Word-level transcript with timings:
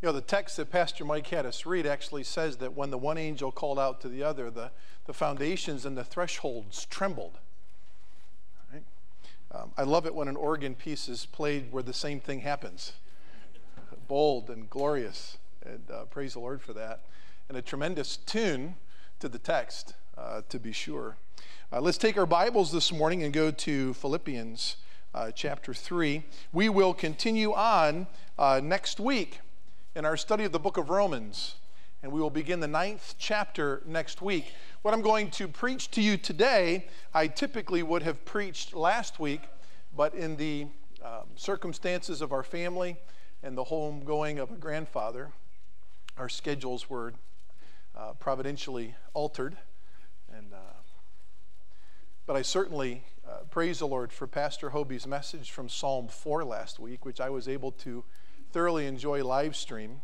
You 0.00 0.06
know, 0.06 0.12
the 0.12 0.22
text 0.22 0.56
that 0.56 0.70
Pastor 0.70 1.04
Mike 1.04 1.26
had 1.26 1.44
us 1.44 1.66
read 1.66 1.86
actually 1.86 2.24
says 2.24 2.56
that 2.58 2.74
when 2.74 2.90
the 2.90 2.96
one 2.96 3.18
angel 3.18 3.52
called 3.52 3.78
out 3.78 4.00
to 4.00 4.08
the 4.08 4.22
other, 4.22 4.50
the, 4.50 4.70
the 5.04 5.12
foundations 5.12 5.84
and 5.84 5.96
the 5.96 6.04
thresholds 6.04 6.86
trembled. 6.86 7.38
Right? 8.72 8.82
Um, 9.52 9.72
I 9.76 9.82
love 9.82 10.06
it 10.06 10.14
when 10.14 10.28
an 10.28 10.36
organ 10.36 10.74
piece 10.74 11.06
is 11.06 11.26
played 11.26 11.70
where 11.70 11.82
the 11.82 11.92
same 11.92 12.18
thing 12.18 12.40
happens 12.40 12.94
bold 14.08 14.50
and 14.50 14.68
glorious. 14.68 15.38
And 15.64 15.82
uh, 15.88 16.04
praise 16.06 16.32
the 16.32 16.40
Lord 16.40 16.60
for 16.60 16.72
that. 16.72 17.02
And 17.48 17.56
a 17.56 17.62
tremendous 17.62 18.16
tune 18.16 18.74
to 19.20 19.28
the 19.28 19.38
text, 19.38 19.94
uh, 20.18 20.42
to 20.48 20.58
be 20.58 20.72
sure. 20.72 21.16
Uh, 21.72 21.80
let's 21.80 21.98
take 21.98 22.18
our 22.18 22.26
Bibles 22.26 22.72
this 22.72 22.90
morning 22.90 23.22
and 23.22 23.32
go 23.32 23.52
to 23.52 23.94
Philippians 23.94 24.76
uh, 25.14 25.30
chapter 25.30 25.72
3. 25.72 26.24
We 26.52 26.68
will 26.68 26.92
continue 26.92 27.52
on 27.52 28.08
uh, 28.36 28.60
next 28.64 28.98
week 28.98 29.38
in 30.00 30.06
our 30.06 30.16
study 30.16 30.44
of 30.44 30.52
the 30.52 30.58
book 30.58 30.78
of 30.78 30.88
Romans, 30.88 31.56
and 32.02 32.10
we 32.10 32.22
will 32.22 32.30
begin 32.30 32.58
the 32.58 32.66
ninth 32.66 33.16
chapter 33.18 33.82
next 33.84 34.22
week. 34.22 34.54
What 34.80 34.94
I'm 34.94 35.02
going 35.02 35.30
to 35.32 35.46
preach 35.46 35.90
to 35.90 36.00
you 36.00 36.16
today, 36.16 36.86
I 37.12 37.26
typically 37.26 37.82
would 37.82 38.02
have 38.02 38.24
preached 38.24 38.72
last 38.74 39.20
week, 39.20 39.42
but 39.94 40.14
in 40.14 40.38
the 40.38 40.68
um, 41.04 41.24
circumstances 41.36 42.22
of 42.22 42.32
our 42.32 42.42
family 42.42 42.96
and 43.42 43.58
the 43.58 43.64
homegoing 43.64 44.38
of 44.38 44.50
a 44.50 44.54
grandfather, 44.54 45.32
our 46.16 46.30
schedules 46.30 46.88
were 46.88 47.12
uh, 47.94 48.12
providentially 48.14 48.94
altered. 49.12 49.54
And, 50.34 50.54
uh, 50.54 50.78
but 52.24 52.36
I 52.36 52.40
certainly 52.40 53.04
uh, 53.28 53.40
praise 53.50 53.80
the 53.80 53.86
Lord 53.86 54.14
for 54.14 54.26
Pastor 54.26 54.70
Hobie's 54.70 55.06
message 55.06 55.50
from 55.50 55.68
Psalm 55.68 56.08
4 56.08 56.42
last 56.42 56.80
week, 56.80 57.04
which 57.04 57.20
I 57.20 57.28
was 57.28 57.46
able 57.48 57.72
to 57.72 58.02
thoroughly 58.52 58.86
enjoy 58.86 59.22
live 59.22 59.54
stream. 59.54 60.00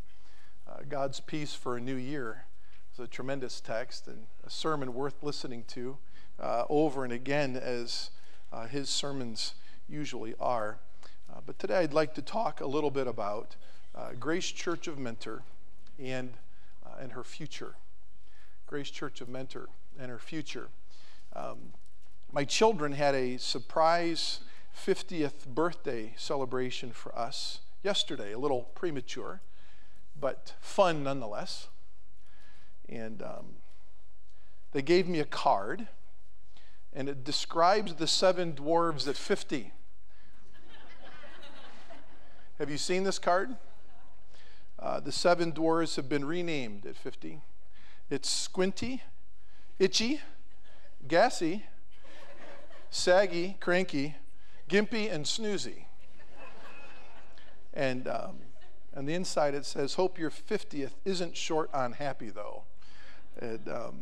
Uh, 0.69 0.79
God's 0.89 1.19
peace 1.19 1.53
for 1.53 1.77
a 1.77 1.81
new 1.81 1.97
year 1.97 2.45
is 2.93 3.01
a 3.01 3.09
tremendous 3.09 3.61
text 3.61 4.07
and 4.07 4.27
a 4.47 4.51
sermon 4.51 4.95
worth 4.95 5.21
listening 5.23 5.65
to 5.69 5.99
uh, 6.39 6.65
over 6.69 7.03
and 7.03 7.13
again 7.13 7.57
as 7.57 8.11
uh, 8.53 8.67
his 8.67 8.89
sermons 8.89 9.55
usually 9.89 10.35
are. 10.39 10.79
Uh, 11.29 11.41
but 11.45 11.59
today 11.59 11.79
I'd 11.79 11.93
like 11.93 12.15
to 12.15 12.23
talk 12.23 12.61
a 12.61 12.67
little 12.67 12.93
bit 12.93 13.09
about 13.09 13.57
uh, 13.97 14.11
Grace 14.21 14.53
Church 14.53 14.87
of 14.87 14.97
Mentor 14.97 15.43
and, 15.99 16.35
uh, 16.85 17.01
and 17.01 17.13
her 17.13 17.25
future. 17.25 17.75
Grace 18.69 18.91
Church 18.91 19.21
of 19.21 19.29
Mentor 19.29 19.69
and 19.99 20.09
her 20.09 20.21
future. 20.21 20.69
Um, 21.35 21.73
my 22.33 22.45
children 22.45 22.93
had 22.93 23.17
a 23.17 23.39
surprise 23.39 24.39
50th 24.77 25.49
birthday 25.49 26.15
celebration 26.17 26.93
for 26.93 27.17
us 27.19 27.61
yesterday, 27.87 28.33
a 28.33 28.39
little 28.39 28.63
premature, 28.75 29.41
but 30.19 30.55
fun 30.61 31.05
nonetheless. 31.05 31.69
And 32.89 33.23
um, 33.23 33.47
they 34.73 34.83
gave 34.83 35.07
me 35.07 35.21
a 35.21 35.25
card, 35.25 35.87
and 36.93 37.09
it 37.09 37.23
describes 37.23 37.95
the 37.95 38.09
seven 38.09 38.55
dwarves 38.55 39.07
at 39.07 39.17
50. 39.17 39.71
have 42.59 42.69
you 42.69 42.77
seen 42.77 43.05
this 43.05 43.21
card? 43.21 43.55
Uh, 44.81 44.99
the 44.99 45.13
seven 45.13 45.53
dwarves 45.53 45.95
have 45.95 46.09
been 46.09 46.25
renamed 46.25 46.87
at 46.87 46.97
50. 46.97 47.41
It's 48.11 48.29
Squinty, 48.29 49.03
Itchy, 49.79 50.21
Gassy, 51.07 51.63
Saggy, 52.91 53.57
Cranky, 53.61 54.17
Gimpy, 54.69 55.13
and 55.13 55.25
Snoozy. 55.25 55.86
And 57.77 58.09
um, 58.09 58.39
on 58.97 59.05
the 59.05 59.15
inside 59.15 59.55
it 59.55 59.67
says, 59.67 59.95
Hope 59.95 60.19
your 60.19 60.31
50th 60.31 60.93
isn't 61.05 61.37
short 61.37 61.71
on 61.73 61.93
happy, 61.93 62.31
though. 62.31 62.65
And, 63.39 63.69
um, 63.69 63.95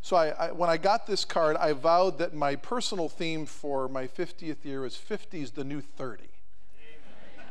so 0.00 0.16
I, 0.16 0.48
I, 0.48 0.52
when 0.52 0.68
I 0.68 0.76
got 0.76 1.06
this 1.06 1.24
card, 1.24 1.56
I 1.56 1.72
vowed 1.72 2.18
that 2.18 2.34
my 2.34 2.56
personal 2.56 3.08
theme 3.08 3.46
for 3.46 3.88
my 3.88 4.06
50th 4.06 4.62
year 4.62 4.82
was 4.82 4.96
50 4.96 5.40
is 5.40 5.52
the 5.52 5.64
new 5.64 5.80
30. 5.80 6.24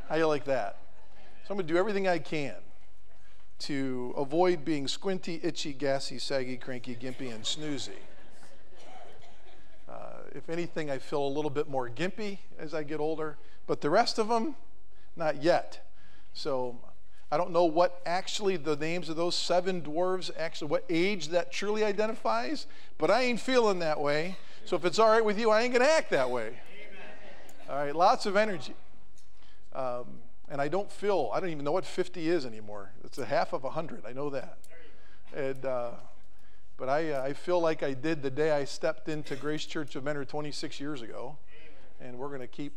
How 0.07 0.17
you 0.17 0.27
like 0.27 0.45
that? 0.45 0.77
So 1.45 1.51
I'm 1.51 1.57
going 1.57 1.65
to 1.65 1.73
do 1.73 1.79
everything 1.79 2.07
I 2.07 2.19
can 2.19 2.55
to 3.61 4.13
avoid 4.17 4.63
being 4.63 4.87
squinty, 4.87 5.39
itchy, 5.41 5.73
gassy, 5.73 6.19
saggy, 6.19 6.57
cranky, 6.57 6.95
gimpy, 6.95 7.33
and 7.33 7.43
snoozy. 7.43 7.97
Uh, 9.89 9.93
if 10.35 10.47
anything, 10.47 10.91
I 10.91 10.99
feel 10.99 11.25
a 11.25 11.33
little 11.33 11.49
bit 11.49 11.67
more 11.67 11.89
gimpy 11.89 12.37
as 12.59 12.75
I 12.75 12.83
get 12.83 12.99
older. 12.99 13.37
But 13.67 13.81
the 13.81 13.89
rest 13.89 14.19
of 14.19 14.27
them, 14.27 14.55
not 15.15 15.41
yet. 15.41 15.87
So 16.33 16.77
I 17.31 17.37
don't 17.37 17.51
know 17.51 17.65
what 17.65 18.01
actually 18.05 18.57
the 18.57 18.75
names 18.75 19.09
of 19.09 19.15
those 19.15 19.35
seven 19.35 19.81
dwarves, 19.81 20.29
actually, 20.37 20.67
what 20.67 20.85
age 20.89 21.29
that 21.29 21.51
truly 21.51 21.83
identifies, 21.83 22.67
but 22.97 23.09
I 23.09 23.23
ain't 23.23 23.39
feeling 23.39 23.79
that 23.79 23.99
way. 23.99 24.37
So 24.65 24.75
if 24.75 24.85
it's 24.85 24.99
all 24.99 25.09
right 25.09 25.25
with 25.25 25.39
you, 25.39 25.49
I 25.49 25.61
ain't 25.61 25.73
going 25.73 25.85
to 25.85 25.91
act 25.91 26.11
that 26.11 26.29
way. 26.29 26.59
All 27.69 27.77
right, 27.77 27.95
lots 27.95 28.25
of 28.25 28.35
energy. 28.35 28.75
Um, 29.73 30.05
and 30.49 30.61
I 30.61 30.67
don't 30.67 30.91
feel, 30.91 31.31
I 31.33 31.39
don't 31.39 31.49
even 31.49 31.63
know 31.63 31.71
what 31.71 31.85
50 31.85 32.29
is 32.29 32.45
anymore. 32.45 32.91
It's 33.03 33.17
a 33.17 33.25
half 33.25 33.53
of 33.53 33.63
100, 33.63 34.03
I 34.05 34.13
know 34.13 34.29
that. 34.29 34.59
And, 35.35 35.65
uh, 35.65 35.91
but 36.77 36.89
I, 36.89 37.11
uh, 37.11 37.23
I 37.23 37.33
feel 37.33 37.59
like 37.59 37.81
I 37.81 37.93
did 37.93 38.21
the 38.21 38.29
day 38.29 38.51
I 38.51 38.65
stepped 38.65 39.09
into 39.09 39.35
Grace 39.35 39.65
Church 39.65 39.95
of 39.95 40.03
Mentor 40.03 40.25
26 40.25 40.79
years 40.79 41.01
ago. 41.01 41.37
And 41.99 42.19
we're 42.19 42.27
going 42.27 42.41
to 42.41 42.47
keep 42.47 42.73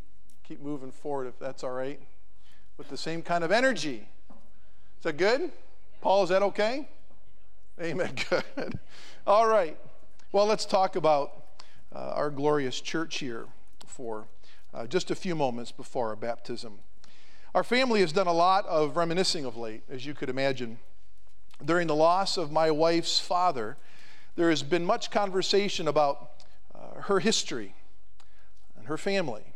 keep 0.46 0.62
moving 0.62 0.92
forward 0.92 1.26
if 1.26 1.38
that's 1.38 1.64
all 1.64 1.72
right. 1.72 2.00
With 2.78 2.88
the 2.88 2.96
same 2.96 3.22
kind 3.22 3.42
of 3.42 3.50
energy. 3.50 4.06
Is 4.98 5.04
that 5.04 5.16
good? 5.16 5.50
Paul, 6.00 6.22
is 6.22 6.28
that 6.28 6.42
okay? 6.42 6.88
Amen. 7.80 8.14
Good. 8.30 8.78
All 9.26 9.46
right. 9.46 9.76
Well, 10.32 10.46
let's 10.46 10.64
talk 10.64 10.96
about 10.96 11.32
uh, 11.94 12.12
our 12.14 12.30
glorious 12.30 12.80
church 12.80 13.18
here 13.18 13.46
for 13.86 14.26
uh, 14.72 14.86
just 14.86 15.10
a 15.10 15.14
few 15.14 15.34
moments 15.34 15.72
before 15.72 16.08
our 16.08 16.16
baptism. 16.16 16.78
Our 17.54 17.64
family 17.64 18.00
has 18.00 18.12
done 18.12 18.26
a 18.26 18.32
lot 18.32 18.66
of 18.66 18.96
reminiscing 18.96 19.44
of 19.44 19.56
late, 19.56 19.82
as 19.90 20.06
you 20.06 20.14
could 20.14 20.28
imagine. 20.28 20.78
During 21.64 21.86
the 21.86 21.94
loss 21.94 22.36
of 22.36 22.52
my 22.52 22.70
wife's 22.70 23.18
father, 23.18 23.78
there 24.36 24.50
has 24.50 24.62
been 24.62 24.84
much 24.84 25.10
conversation 25.10 25.88
about 25.88 26.44
uh, 26.74 27.00
her 27.02 27.20
history 27.20 27.74
and 28.76 28.86
her 28.86 28.98
family. 28.98 29.54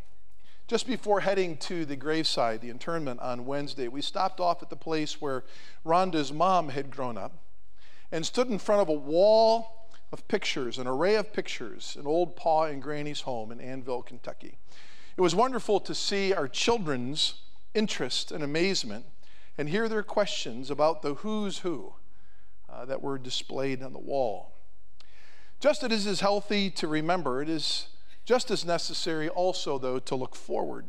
Just 0.71 0.87
before 0.87 1.19
heading 1.19 1.57
to 1.57 1.85
the 1.85 1.97
graveside, 1.97 2.61
the 2.61 2.71
internment 2.71 3.19
on 3.19 3.45
Wednesday, 3.45 3.89
we 3.89 4.01
stopped 4.01 4.39
off 4.39 4.63
at 4.63 4.71
the 4.71 4.77
place 4.77 5.21
where 5.21 5.43
Rhonda's 5.85 6.33
mom 6.33 6.69
had 6.69 6.93
grown 6.93 7.19
up 7.19 7.33
and 8.13 8.25
stood 8.25 8.47
in 8.47 8.61
front 8.61 8.81
of 8.81 8.89
a 8.89 8.93
wall 8.93 9.89
of 10.13 10.29
pictures, 10.29 10.79
an 10.79 10.87
array 10.87 11.17
of 11.17 11.33
pictures, 11.33 11.97
in 11.99 12.07
old 12.07 12.37
Pa 12.37 12.67
and 12.67 12.81
Granny's 12.81 13.23
home 13.23 13.51
in 13.51 13.59
Annville, 13.59 14.07
Kentucky. 14.07 14.59
It 15.17 15.21
was 15.21 15.35
wonderful 15.35 15.81
to 15.81 15.93
see 15.93 16.33
our 16.33 16.47
children's 16.47 17.35
interest 17.75 18.31
and 18.31 18.45
amazement 18.45 19.07
and 19.59 19.69
hear 19.69 19.89
their 19.89 20.05
questions 20.05 20.71
about 20.71 21.03
the 21.03 21.15
who's 21.15 21.59
who 21.59 21.95
uh, 22.73 22.85
that 22.85 23.03
were 23.03 23.19
displayed 23.19 23.83
on 23.83 23.93
the 23.93 23.99
wall. 23.99 24.53
Just 25.59 25.83
as 25.83 26.07
it 26.07 26.11
is 26.11 26.21
healthy 26.21 26.71
to 26.71 26.87
remember, 26.87 27.43
it 27.43 27.49
is 27.49 27.89
just 28.25 28.51
as 28.51 28.65
necessary, 28.65 29.29
also, 29.29 29.79
though, 29.79 29.99
to 29.99 30.15
look 30.15 30.35
forward. 30.35 30.87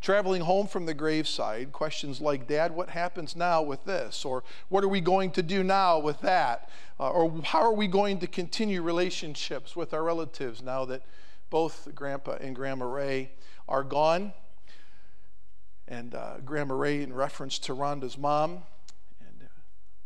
Traveling 0.00 0.42
home 0.42 0.66
from 0.66 0.84
the 0.84 0.92
graveside, 0.92 1.72
questions 1.72 2.20
like, 2.20 2.46
Dad, 2.46 2.72
what 2.72 2.90
happens 2.90 3.34
now 3.34 3.62
with 3.62 3.84
this? 3.84 4.24
Or 4.24 4.44
what 4.68 4.84
are 4.84 4.88
we 4.88 5.00
going 5.00 5.30
to 5.30 5.42
do 5.42 5.62
now 5.64 5.98
with 5.98 6.20
that? 6.20 6.68
Uh, 7.00 7.08
or 7.08 7.40
how 7.42 7.62
are 7.62 7.72
we 7.72 7.86
going 7.86 8.18
to 8.18 8.26
continue 8.26 8.82
relationships 8.82 9.74
with 9.74 9.94
our 9.94 10.04
relatives 10.04 10.62
now 10.62 10.84
that 10.84 11.02
both 11.48 11.88
Grandpa 11.94 12.32
and 12.32 12.54
Grandma 12.54 12.84
Ray 12.84 13.32
are 13.66 13.82
gone? 13.82 14.34
And 15.88 16.14
uh, 16.14 16.34
Grandma 16.44 16.74
Ray, 16.74 17.02
in 17.02 17.12
reference 17.12 17.58
to 17.60 17.72
Rhonda's 17.74 18.18
mom, 18.18 18.62
and 19.20 19.42
uh, 19.42 19.46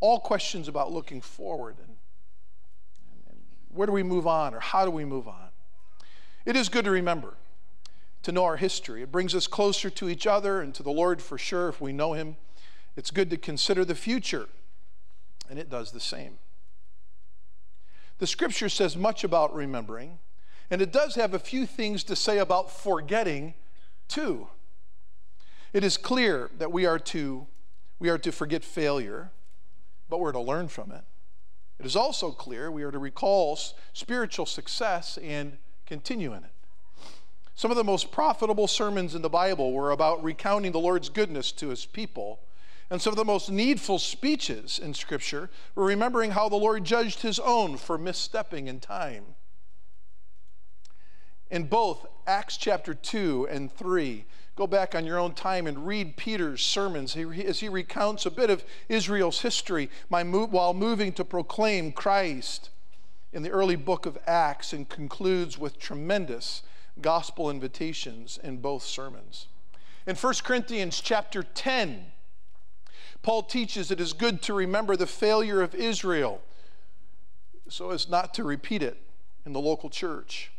all 0.00 0.21
questions 0.21 0.69
about 0.69 0.93
looking 0.93 1.21
forward 1.21 1.77
and, 1.79 1.97
and, 3.11 3.23
and 3.31 3.38
where 3.71 3.87
do 3.87 3.93
we 3.93 4.05
move 4.05 4.29
on 4.29 4.55
or 4.55 4.61
how 4.61 4.85
do 4.85 4.93
we 4.93 5.05
move 5.05 5.27
on? 5.27 5.48
It 6.44 6.56
is 6.56 6.69
good 6.69 6.85
to 6.85 6.90
remember, 6.90 7.35
to 8.23 8.32
know 8.32 8.44
our 8.44 8.56
history. 8.56 9.02
It 9.02 9.12
brings 9.12 9.35
us 9.35 9.46
closer 9.46 9.90
to 9.90 10.08
each 10.08 10.26
other 10.26 10.61
and 10.61 10.75
to 10.75 10.82
the 10.82 10.90
Lord 10.90 11.20
for 11.20 11.38
sure 11.38 11.69
if 11.69 11.81
we 11.81 11.93
know 11.93 12.12
Him. 12.14 12.37
It's 12.96 13.11
good 13.11 13.31
to 13.31 13.37
consider 13.37 13.85
the 13.85 13.94
future, 13.94 14.49
and 15.49 15.58
it 15.58 15.70
does 15.70 15.93
the 15.93 16.00
same. 16.00 16.38
The 18.19 18.26
scripture 18.26 18.69
says 18.69 18.96
much 18.96 19.23
about 19.23 19.55
remembering, 19.55 20.19
and 20.70 20.82
it 20.82 20.93
does 20.93 21.14
have 21.14 21.35
a 21.35 21.38
few 21.38 21.67
things 21.67 22.02
to 22.05 22.17
say 22.17 22.38
about 22.38 22.70
forgetting 22.70 23.55
too. 24.08 24.49
It 25.73 25.85
is 25.85 25.96
clear 25.96 26.50
that 26.58 26.73
we 26.73 26.87
are 26.87 26.99
to 26.99 27.46
we 28.00 28.08
are 28.08 28.19
to 28.19 28.31
forget 28.31 28.64
failure, 28.64 29.32
but 30.08 30.20
we're 30.20 30.32
to 30.32 30.40
learn 30.40 30.69
from 30.69 30.93
it. 30.93 31.02
It 31.81 31.87
is 31.87 31.96
also 31.96 32.31
clear 32.31 32.70
we 32.70 32.85
are 32.85 32.93
to 32.93 32.99
recall 32.99 33.58
spiritual 33.93 34.46
success 34.46 35.19
and 35.19 35.58
continue 35.88 36.35
in 36.35 36.44
it. 36.44 36.50
Some 37.55 37.73
of 37.73 37.76
the 37.76 37.82
most 37.82 38.12
profitable 38.12 38.69
sermons 38.69 39.17
in 39.17 39.23
the 39.23 39.29
Bible 39.29 39.73
were 39.73 39.90
about 39.90 40.23
recounting 40.23 40.70
the 40.70 40.79
Lord's 40.79 41.08
goodness 41.08 41.50
to 41.52 41.70
his 41.70 41.87
people. 41.87 42.38
And 42.90 43.02
some 43.02 43.12
of 43.12 43.17
the 43.17 43.25
most 43.25 43.50
needful 43.50 43.99
speeches 43.99 44.79
in 44.79 44.94
Scripture 44.94 45.50
were 45.75 45.85
remembering 45.85 46.31
how 46.31 46.49
the 46.49 46.56
Lord 46.56 46.85
judged 46.85 47.23
his 47.23 47.40
own 47.40 47.76
for 47.76 47.99
misstepping 47.99 48.67
in 48.67 48.79
time. 48.79 49.25
In 51.50 51.64
both 51.64 52.06
Acts 52.26 52.56
chapter 52.58 52.94
2 52.94 53.49
and 53.50 53.73
3, 53.73 54.25
go 54.55 54.67
back 54.67 54.94
on 54.94 55.05
your 55.05 55.19
own 55.19 55.32
time 55.32 55.67
and 55.67 55.87
read 55.87 56.17
Peter's 56.17 56.62
sermons 56.62 57.17
as 57.17 57.61
he 57.61 57.69
recounts 57.69 58.25
a 58.25 58.31
bit 58.31 58.50
of 58.50 58.64
Israel's 58.88 59.40
history 59.40 59.90
while 60.08 60.75
moving 60.75 61.12
to 61.14 61.25
proclaim 61.25 61.93
Christ 61.93 62.70
in 63.33 63.43
the 63.43 63.51
early 63.51 63.77
book 63.77 64.07
of 64.07 64.19
Acts 64.27 64.73
and 64.73 64.89
concludes 64.89 65.59
with 65.59 65.79
tremendous 65.79 66.63
gospel 67.01 67.51
invitations 67.51 68.39
in 68.43 68.59
both 68.59 68.83
sermons. 68.83 69.47
In 70.07 70.17
1 70.17 70.35
Corinthians 70.43 71.01
chapter 71.01 71.43
10, 71.43 72.07
Paul 73.23 73.43
teaches 73.43 73.91
it 73.91 74.01
is 74.01 74.13
good 74.13 74.41
to 74.43 74.55
remember 74.55 74.97
the 74.97 75.07
failure 75.07 75.61
of 75.61 75.75
Israel 75.75 76.41
so 77.69 77.91
as 77.91 78.09
not 78.09 78.33
to 78.35 78.45
repeat 78.45 78.83
it 78.83 78.97
in 79.45 79.53
the 79.53 79.61
local 79.61 79.91
church. 79.91 80.51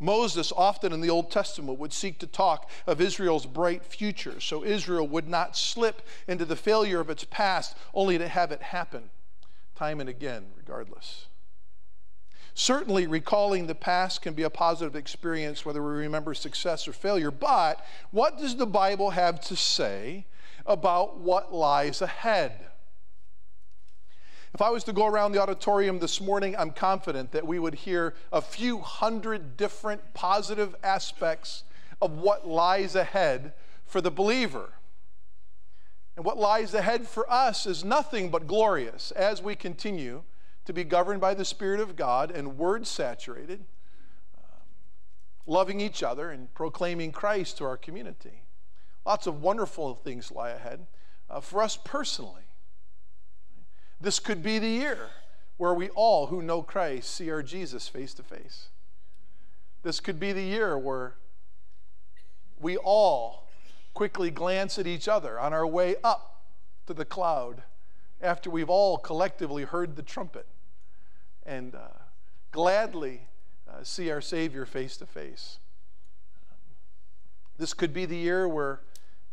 Moses, 0.00 0.52
often 0.56 0.92
in 0.92 1.00
the 1.00 1.10
Old 1.10 1.30
Testament, 1.30 1.78
would 1.78 1.92
seek 1.92 2.18
to 2.18 2.26
talk 2.26 2.68
of 2.86 3.00
Israel's 3.00 3.46
bright 3.46 3.84
future 3.84 4.40
so 4.40 4.64
Israel 4.64 5.06
would 5.06 5.28
not 5.28 5.56
slip 5.56 6.02
into 6.26 6.44
the 6.44 6.56
failure 6.56 7.00
of 7.00 7.10
its 7.10 7.24
past 7.24 7.76
only 7.92 8.18
to 8.18 8.26
have 8.26 8.50
it 8.50 8.62
happen 8.62 9.10
time 9.74 10.00
and 10.00 10.08
again, 10.08 10.46
regardless. 10.56 11.26
Certainly, 12.54 13.08
recalling 13.08 13.66
the 13.66 13.74
past 13.74 14.22
can 14.22 14.32
be 14.32 14.44
a 14.44 14.50
positive 14.50 14.94
experience, 14.94 15.66
whether 15.66 15.82
we 15.82 15.90
remember 15.90 16.34
success 16.34 16.86
or 16.86 16.92
failure. 16.92 17.32
But 17.32 17.84
what 18.12 18.38
does 18.38 18.56
the 18.56 18.66
Bible 18.66 19.10
have 19.10 19.40
to 19.42 19.56
say 19.56 20.26
about 20.64 21.18
what 21.18 21.52
lies 21.52 22.00
ahead? 22.00 22.52
If 24.54 24.62
I 24.62 24.70
was 24.70 24.84
to 24.84 24.92
go 24.92 25.06
around 25.06 25.32
the 25.32 25.42
auditorium 25.42 25.98
this 25.98 26.20
morning, 26.20 26.54
I'm 26.56 26.70
confident 26.70 27.32
that 27.32 27.44
we 27.44 27.58
would 27.58 27.74
hear 27.74 28.14
a 28.32 28.40
few 28.40 28.78
hundred 28.78 29.56
different 29.56 30.14
positive 30.14 30.76
aspects 30.84 31.64
of 32.00 32.12
what 32.12 32.46
lies 32.46 32.94
ahead 32.94 33.52
for 33.84 34.00
the 34.00 34.12
believer. 34.12 34.74
And 36.14 36.24
what 36.24 36.38
lies 36.38 36.72
ahead 36.72 37.08
for 37.08 37.28
us 37.28 37.66
is 37.66 37.84
nothing 37.84 38.30
but 38.30 38.46
glorious 38.46 39.10
as 39.10 39.42
we 39.42 39.56
continue 39.56 40.22
to 40.64 40.72
be 40.72 40.84
governed 40.84 41.20
by 41.20 41.34
the 41.34 41.44
Spirit 41.44 41.80
of 41.80 41.96
God 41.96 42.30
and 42.30 42.56
word 42.56 42.86
saturated, 42.86 43.64
um, 44.36 44.60
loving 45.46 45.80
each 45.80 46.02
other 46.02 46.30
and 46.30 46.52
proclaiming 46.54 47.12
Christ 47.12 47.58
to 47.58 47.64
our 47.64 47.76
community. 47.76 48.42
Lots 49.04 49.26
of 49.26 49.42
wonderful 49.42 49.94
things 49.94 50.32
lie 50.32 50.50
ahead 50.50 50.86
uh, 51.28 51.40
for 51.40 51.62
us 51.62 51.78
personally. 51.82 52.42
This 54.00 54.18
could 54.18 54.42
be 54.42 54.58
the 54.58 54.68
year 54.68 55.10
where 55.56 55.74
we 55.74 55.90
all 55.90 56.26
who 56.26 56.42
know 56.42 56.62
Christ 56.62 57.14
see 57.14 57.30
our 57.30 57.42
Jesus 57.42 57.88
face 57.88 58.14
to 58.14 58.22
face. 58.22 58.68
This 59.82 60.00
could 60.00 60.18
be 60.18 60.32
the 60.32 60.42
year 60.42 60.78
where 60.78 61.14
we 62.58 62.76
all 62.78 63.46
quickly 63.92 64.30
glance 64.30 64.78
at 64.78 64.86
each 64.86 65.08
other 65.08 65.38
on 65.38 65.52
our 65.52 65.66
way 65.66 65.96
up 66.02 66.42
to 66.86 66.94
the 66.94 67.04
cloud 67.04 67.62
after 68.20 68.48
we've 68.48 68.70
all 68.70 68.96
collectively 68.96 69.64
heard 69.64 69.94
the 69.94 70.02
trumpet 70.02 70.46
and 71.46 71.74
uh, 71.74 71.88
gladly 72.52 73.22
uh, 73.68 73.82
see 73.82 74.10
our 74.10 74.20
Savior 74.20 74.64
face 74.64 74.96
to 74.98 75.06
face. 75.06 75.58
This 77.58 77.74
could 77.74 77.92
be 77.92 78.04
the 78.04 78.16
year 78.16 78.48
where 78.48 78.80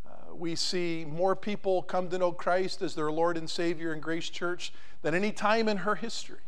uh, 0.05 0.35
we 0.35 0.55
see 0.55 1.05
more 1.07 1.35
people 1.35 1.81
come 1.81 2.09
to 2.09 2.17
know 2.17 2.31
Christ 2.31 2.81
as 2.81 2.95
their 2.95 3.11
Lord 3.11 3.37
and 3.37 3.49
Savior 3.49 3.93
in 3.93 3.99
Grace 3.99 4.29
Church 4.29 4.73
than 5.01 5.15
any 5.15 5.31
time 5.31 5.67
in 5.67 5.77
her 5.77 5.95
history. 5.95 6.39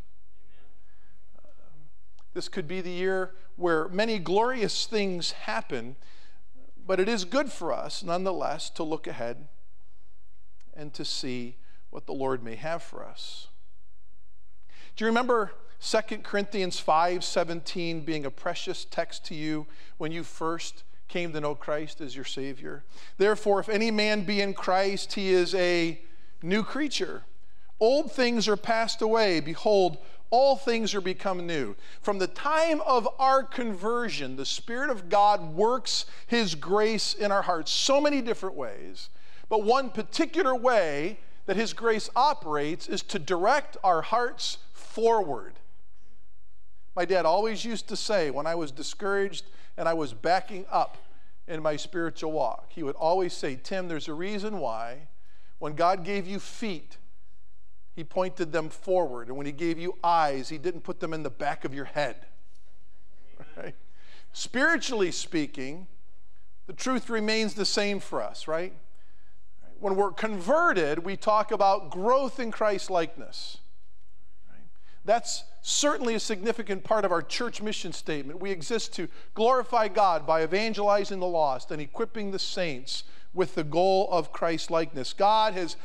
this 2.33 2.49
could 2.49 2.67
be 2.67 2.81
the 2.81 2.91
year 2.91 3.31
where 3.55 3.87
many 3.89 4.19
glorious 4.19 4.85
things 4.85 5.31
happen, 5.31 5.95
but 6.85 6.99
it 6.99 7.07
is 7.07 7.25
good 7.25 7.51
for 7.51 7.71
us, 7.71 8.03
nonetheless, 8.03 8.69
to 8.71 8.83
look 8.83 9.07
ahead 9.07 9.47
and 10.75 10.93
to 10.93 11.05
see 11.05 11.57
what 11.89 12.05
the 12.07 12.13
Lord 12.13 12.43
may 12.43 12.55
have 12.55 12.81
for 12.81 13.03
us. 13.03 13.47
Do 14.95 15.03
you 15.03 15.07
remember 15.07 15.51
2 15.79 16.23
Corinthians 16.23 16.79
5:17 16.79 18.01
being 18.05 18.25
a 18.25 18.31
precious 18.31 18.85
text 18.85 19.25
to 19.25 19.35
you 19.35 19.65
when 19.97 20.11
you 20.11 20.23
first 20.23 20.83
came 21.07 21.33
to 21.33 21.41
know 21.41 21.55
Christ 21.55 21.99
as 21.99 22.15
your 22.15 22.25
Savior? 22.25 22.83
Therefore, 23.17 23.59
if 23.59 23.69
any 23.69 23.89
man 23.89 24.23
be 24.23 24.39
in 24.39 24.53
Christ, 24.53 25.13
he 25.13 25.29
is 25.29 25.55
a 25.55 25.99
new 26.43 26.63
creature. 26.63 27.23
Old 27.79 28.11
things 28.11 28.47
are 28.47 28.55
passed 28.55 29.01
away. 29.01 29.39
Behold, 29.39 29.97
all 30.29 30.55
things 30.55 30.93
are 30.93 31.01
become 31.01 31.47
new. 31.47 31.75
From 32.01 32.19
the 32.19 32.27
time 32.27 32.79
of 32.81 33.07
our 33.17 33.43
conversion, 33.43 34.35
the 34.35 34.45
Spirit 34.45 34.91
of 34.91 35.09
God 35.09 35.55
works 35.55 36.05
His 36.27 36.53
grace 36.53 37.15
in 37.15 37.31
our 37.31 37.41
hearts 37.41 37.71
so 37.71 37.99
many 37.99 38.21
different 38.21 38.55
ways. 38.55 39.09
But 39.49 39.63
one 39.63 39.89
particular 39.89 40.55
way 40.55 41.19
that 41.47 41.57
His 41.57 41.73
grace 41.73 42.11
operates 42.15 42.87
is 42.87 43.01
to 43.03 43.17
direct 43.17 43.75
our 43.83 44.03
hearts 44.03 44.59
forward. 44.93 45.53
My 46.95 47.05
dad 47.05 47.25
always 47.25 47.65
used 47.65 47.87
to 47.87 47.95
say 47.95 48.29
when 48.29 48.45
I 48.45 48.55
was 48.55 48.71
discouraged 48.71 49.45
and 49.75 49.89
I 49.89 49.93
was 49.93 50.13
backing 50.13 50.65
up 50.71 50.97
in 51.47 51.61
my 51.61 51.75
spiritual 51.75 52.31
walk, 52.31 52.67
he 52.69 52.83
would 52.83 52.95
always 52.95 53.33
say, 53.33 53.59
Tim, 53.61 53.87
there's 53.87 54.07
a 54.07 54.13
reason 54.13 54.59
why 54.59 55.07
when 55.57 55.73
God 55.73 56.03
gave 56.03 56.27
you 56.27 56.39
feet, 56.39 56.97
he 57.95 58.03
pointed 58.03 58.51
them 58.51 58.69
forward. 58.69 59.27
And 59.27 59.37
when 59.37 59.45
he 59.45 59.51
gave 59.51 59.79
you 59.79 59.97
eyes, 60.03 60.49
he 60.49 60.57
didn't 60.57 60.81
put 60.81 60.99
them 60.99 61.13
in 61.13 61.23
the 61.23 61.29
back 61.29 61.65
of 61.65 61.73
your 61.73 61.85
head. 61.85 62.17
Right? 63.57 63.75
Spiritually 64.31 65.11
speaking, 65.11 65.85
the 66.65 66.73
truth 66.73 67.09
remains 67.09 67.53
the 67.53 67.65
same 67.65 67.99
for 67.99 68.21
us, 68.21 68.47
right? 68.47 68.73
When 69.79 69.95
we're 69.95 70.11
converted, 70.11 70.99
we 70.99 71.17
talk 71.17 71.51
about 71.51 71.91
growth 71.91 72.39
in 72.39 72.51
Christ 72.51 72.89
likeness. 72.89 73.57
That's 75.05 75.43
certainly 75.61 76.15
a 76.15 76.19
significant 76.19 76.83
part 76.83 77.05
of 77.05 77.11
our 77.11 77.21
church 77.21 77.61
mission 77.61 77.91
statement. 77.91 78.39
We 78.39 78.51
exist 78.51 78.93
to 78.95 79.07
glorify 79.33 79.87
God 79.89 80.25
by 80.25 80.43
evangelizing 80.43 81.19
the 81.19 81.27
lost 81.27 81.71
and 81.71 81.81
equipping 81.81 82.31
the 82.31 82.39
saints 82.39 83.03
with 83.33 83.55
the 83.55 83.63
goal 83.63 84.07
of 84.11 84.31
Christ 84.31 84.71
likeness. 84.71 85.13
God 85.13 85.53
has 85.53 85.75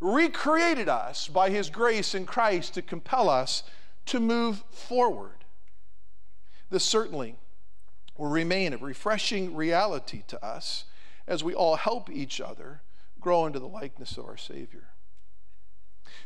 recreated 0.00 0.88
us 0.88 1.28
by 1.28 1.50
his 1.50 1.70
grace 1.70 2.14
in 2.14 2.26
Christ 2.26 2.74
to 2.74 2.82
compel 2.82 3.30
us 3.30 3.62
to 4.06 4.20
move 4.20 4.62
forward. 4.70 5.44
This 6.70 6.84
certainly 6.84 7.36
will 8.16 8.28
remain 8.28 8.72
a 8.72 8.78
refreshing 8.78 9.54
reality 9.54 10.22
to 10.28 10.44
us 10.44 10.84
as 11.26 11.42
we 11.42 11.54
all 11.54 11.76
help 11.76 12.10
each 12.10 12.40
other 12.40 12.82
grow 13.20 13.46
into 13.46 13.58
the 13.58 13.68
likeness 13.68 14.16
of 14.16 14.26
our 14.26 14.36
Savior. 14.36 14.88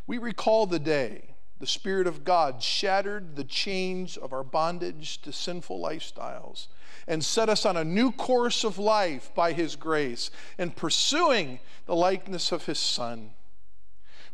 We 0.06 0.18
recall 0.18 0.66
the 0.66 0.78
day 0.78 1.34
the 1.60 1.66
Spirit 1.66 2.06
of 2.06 2.24
God 2.24 2.62
shattered 2.62 3.36
the 3.36 3.44
chains 3.44 4.16
of 4.16 4.32
our 4.32 4.42
bondage 4.42 5.20
to 5.22 5.30
sinful 5.30 5.78
lifestyles 5.78 6.68
and 7.06 7.22
set 7.22 7.50
us 7.50 7.66
on 7.66 7.76
a 7.76 7.84
new 7.84 8.10
course 8.10 8.64
of 8.64 8.78
life 8.78 9.30
by 9.34 9.52
His 9.52 9.76
grace 9.76 10.30
in 10.58 10.70
pursuing 10.70 11.60
the 11.84 11.94
likeness 11.94 12.50
of 12.50 12.64
His 12.64 12.78
Son. 12.78 13.32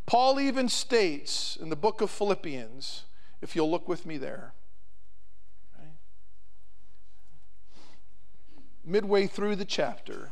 Paul 0.07 0.39
even 0.39 0.69
states 0.69 1.59
in 1.61 1.69
the 1.69 1.77
book 1.77 2.01
of 2.01 2.13
Philippians, 2.13 3.03
if 3.43 3.57
you'll 3.57 3.71
look 3.71 3.89
with 3.89 4.07
me 4.07 4.19
there, 4.19 4.53
right? 5.77 5.89
midway 8.85 9.27
through 9.27 9.57
the 9.57 9.65
chapter, 9.65 10.31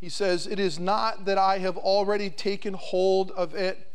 he 0.00 0.08
says, 0.08 0.46
It 0.46 0.58
is 0.58 0.78
not 0.78 1.26
that 1.26 1.36
I 1.36 1.58
have 1.58 1.76
already 1.76 2.30
taken 2.30 2.72
hold 2.72 3.32
of 3.32 3.54
it 3.54 3.89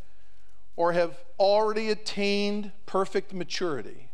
or 0.75 0.93
have 0.93 1.17
already 1.39 1.89
attained 1.89 2.71
perfect 2.85 3.33
maturity. 3.33 4.09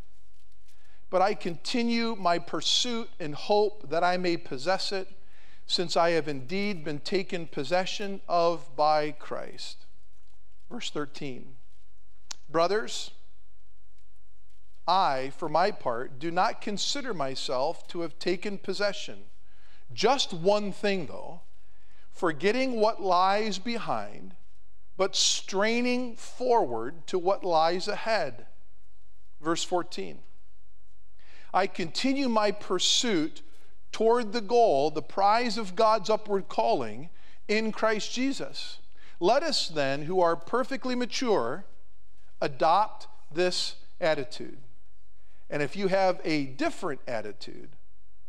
But 1.09 1.21
I 1.21 1.33
continue 1.33 2.15
my 2.15 2.39
pursuit 2.39 3.09
and 3.19 3.35
hope 3.35 3.89
that 3.89 4.03
I 4.03 4.17
may 4.17 4.37
possess 4.37 4.91
it, 4.91 5.07
since 5.65 5.95
I 5.95 6.11
have 6.11 6.27
indeed 6.27 6.83
been 6.83 6.99
taken 6.99 7.47
possession 7.47 8.21
of 8.27 8.75
by 8.75 9.11
Christ. 9.11 9.85
Verse 10.69 10.89
13 10.89 11.55
Brothers, 12.49 13.11
I, 14.87 15.31
for 15.37 15.47
my 15.47 15.71
part, 15.71 16.19
do 16.19 16.31
not 16.31 16.61
consider 16.61 17.13
myself 17.13 17.87
to 17.89 18.01
have 18.01 18.19
taken 18.19 18.57
possession. 18.57 19.23
Just 19.93 20.33
one 20.33 20.71
thing, 20.71 21.05
though, 21.05 21.41
forgetting 22.11 22.79
what 22.79 23.01
lies 23.01 23.57
behind 23.57 24.35
but 25.01 25.15
straining 25.15 26.15
forward 26.15 27.07
to 27.07 27.17
what 27.17 27.43
lies 27.43 27.87
ahead. 27.87 28.45
Verse 29.41 29.63
14 29.63 30.19
I 31.51 31.65
continue 31.65 32.29
my 32.29 32.51
pursuit 32.51 33.41
toward 33.91 34.31
the 34.31 34.41
goal, 34.41 34.91
the 34.91 35.01
prize 35.01 35.57
of 35.57 35.75
God's 35.75 36.11
upward 36.11 36.47
calling 36.49 37.09
in 37.47 37.71
Christ 37.71 38.13
Jesus. 38.13 38.77
Let 39.19 39.41
us 39.41 39.69
then, 39.69 40.03
who 40.03 40.21
are 40.21 40.35
perfectly 40.35 40.93
mature, 40.93 41.65
adopt 42.39 43.07
this 43.33 43.77
attitude. 43.99 44.59
And 45.49 45.63
if 45.63 45.75
you 45.75 45.87
have 45.87 46.21
a 46.23 46.45
different 46.45 47.01
attitude, 47.07 47.69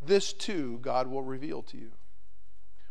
this 0.01 0.33
too 0.33 0.79
God 0.81 1.07
will 1.07 1.23
reveal 1.23 1.61
to 1.65 1.77
you. 1.77 1.91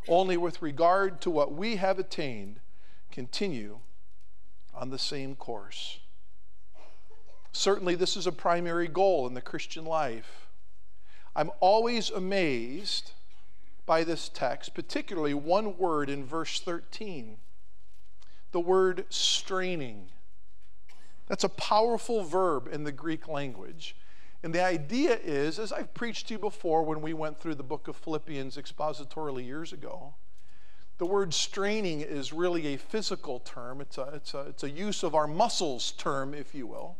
Only 0.07 0.37
with 0.37 0.61
regard 0.61 1.19
to 1.21 1.31
what 1.31 1.51
we 1.51 1.77
have 1.77 1.97
attained, 1.97 2.59
continue 3.11 3.79
on 4.73 4.89
the 4.89 4.99
same 4.99 5.35
course. 5.35 5.99
Certainly, 7.51 7.95
this 7.95 8.15
is 8.15 8.25
a 8.25 8.31
primary 8.31 8.87
goal 8.87 9.27
in 9.27 9.33
the 9.33 9.41
Christian 9.41 9.85
life. 9.85 10.47
I'm 11.35 11.51
always 11.59 12.09
amazed 12.09 13.11
by 13.85 14.03
this 14.03 14.29
text, 14.29 14.73
particularly 14.73 15.33
one 15.33 15.77
word 15.77 16.09
in 16.09 16.25
verse 16.25 16.59
13 16.59 17.37
the 18.51 18.59
word 18.59 19.05
straining. 19.09 20.07
That's 21.27 21.43
a 21.43 21.49
powerful 21.49 22.23
verb 22.23 22.69
in 22.71 22.83
the 22.83 22.91
Greek 22.91 23.27
language. 23.27 23.95
And 24.43 24.53
the 24.53 24.63
idea 24.63 25.17
is, 25.23 25.59
as 25.59 25.71
I've 25.71 25.93
preached 25.93 26.27
to 26.27 26.33
you 26.33 26.39
before 26.39 26.83
when 26.83 27.01
we 27.01 27.13
went 27.13 27.39
through 27.39 27.55
the 27.55 27.63
book 27.63 27.87
of 27.87 27.95
Philippians 27.95 28.57
expositorily 28.57 29.45
years 29.45 29.71
ago, 29.71 30.15
the 30.97 31.05
word 31.05 31.33
straining 31.33 32.01
is 32.01 32.31
really 32.31 32.73
a 32.73 32.77
physical 32.77 33.39
term. 33.39 33.81
It's 33.81 33.97
a, 33.97 34.09
it's 34.13 34.33
a, 34.33 34.41
it's 34.41 34.63
a 34.63 34.69
use 34.69 35.03
of 35.03 35.15
our 35.15 35.27
muscles 35.27 35.93
term, 35.93 36.33
if 36.33 36.53
you 36.53 36.67
will. 36.67 36.97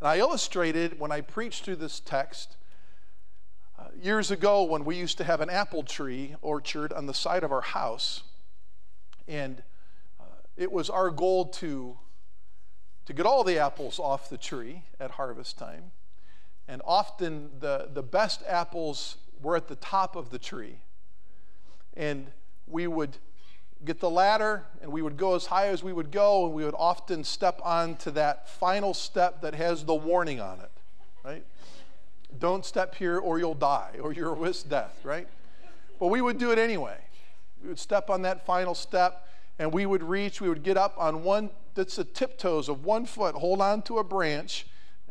And 0.00 0.08
I 0.08 0.18
illustrated 0.18 0.98
when 0.98 1.12
I 1.12 1.20
preached 1.20 1.64
through 1.64 1.76
this 1.76 2.00
text 2.00 2.56
uh, 3.78 3.84
years 4.00 4.30
ago 4.30 4.62
when 4.64 4.84
we 4.84 4.96
used 4.96 5.18
to 5.18 5.24
have 5.24 5.40
an 5.40 5.50
apple 5.50 5.82
tree 5.82 6.34
orchard 6.42 6.92
on 6.92 7.06
the 7.06 7.14
side 7.14 7.44
of 7.44 7.52
our 7.52 7.60
house. 7.60 8.22
And 9.26 9.62
uh, 10.20 10.24
it 10.56 10.70
was 10.70 10.90
our 10.90 11.10
goal 11.10 11.46
to, 11.46 11.96
to 13.06 13.12
get 13.12 13.26
all 13.26 13.44
the 13.44 13.58
apples 13.58 13.98
off 13.98 14.28
the 14.28 14.38
tree 14.38 14.82
at 14.98 15.12
harvest 15.12 15.56
time. 15.56 15.92
And 16.66 16.82
often 16.84 17.50
the, 17.60 17.88
the 17.92 18.02
best 18.02 18.42
apples 18.48 19.16
were 19.40 19.56
at 19.56 19.68
the 19.68 19.76
top 19.76 20.16
of 20.16 20.30
the 20.30 20.38
tree. 20.38 20.78
And 21.96 22.28
we 22.66 22.86
would 22.86 23.16
get 23.84 24.00
the 24.00 24.10
ladder 24.10 24.64
and 24.80 24.90
we 24.90 25.02
would 25.02 25.16
go 25.16 25.34
as 25.34 25.46
high 25.46 25.68
as 25.68 25.82
we 25.82 25.92
would 25.92 26.10
go, 26.10 26.46
and 26.46 26.54
we 26.54 26.64
would 26.64 26.74
often 26.76 27.24
step 27.24 27.60
onto 27.62 28.10
that 28.12 28.48
final 28.48 28.94
step 28.94 29.42
that 29.42 29.54
has 29.54 29.84
the 29.84 29.94
warning 29.94 30.40
on 30.40 30.60
it, 30.60 30.70
right? 31.24 31.44
Don't 32.38 32.64
step 32.64 32.94
here 32.94 33.18
or 33.18 33.38
you'll 33.38 33.54
die 33.54 33.98
or 34.02 34.12
you're 34.12 34.34
with 34.34 34.68
death, 34.68 34.98
right? 35.04 35.28
But 36.00 36.08
we 36.08 36.20
would 36.20 36.38
do 36.38 36.50
it 36.50 36.58
anyway. 36.58 36.96
We 37.62 37.68
would 37.68 37.78
step 37.78 38.10
on 38.10 38.22
that 38.22 38.44
final 38.44 38.74
step 38.74 39.28
and 39.58 39.72
we 39.72 39.86
would 39.86 40.02
reach, 40.02 40.40
we 40.40 40.48
would 40.48 40.62
get 40.62 40.76
up 40.76 40.94
on 40.98 41.22
one, 41.22 41.50
that's 41.74 41.96
the 41.96 42.04
tiptoes 42.04 42.68
of 42.68 42.84
one 42.84 43.06
foot, 43.06 43.34
hold 43.36 43.60
on 43.60 43.82
to 43.82 43.98
a 43.98 44.04
branch, 44.04 44.66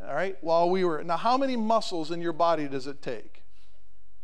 all 0.05 0.13
right, 0.13 0.37
while 0.41 0.69
we 0.69 0.83
were. 0.83 1.03
Now, 1.03 1.17
how 1.17 1.37
many 1.37 1.55
muscles 1.55 2.11
in 2.11 2.21
your 2.21 2.33
body 2.33 2.67
does 2.67 2.87
it 2.87 3.01
take 3.01 3.43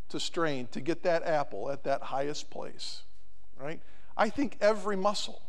to 0.09 0.19
strain 0.19 0.67
to 0.71 0.81
get 0.81 1.03
that 1.03 1.23
apple 1.23 1.71
at 1.71 1.83
that 1.83 2.01
highest 2.03 2.49
place, 2.49 3.03
right? 3.59 3.79
I 4.15 4.29
think 4.29 4.57
every 4.61 4.95
muscle, 4.95 5.41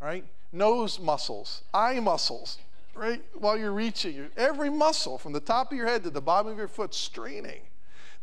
right? 0.00 0.24
Nose 0.52 0.98
muscles, 0.98 1.62
eye 1.72 2.00
muscles, 2.00 2.58
right? 2.94 3.22
While 3.34 3.58
you're 3.58 3.72
reaching, 3.72 4.28
every 4.36 4.70
muscle 4.70 5.18
from 5.18 5.32
the 5.32 5.40
top 5.40 5.72
of 5.72 5.78
your 5.78 5.86
head 5.86 6.02
to 6.04 6.10
the 6.10 6.20
bottom 6.20 6.50
of 6.50 6.58
your 6.58 6.68
foot 6.68 6.94
straining. 6.94 7.60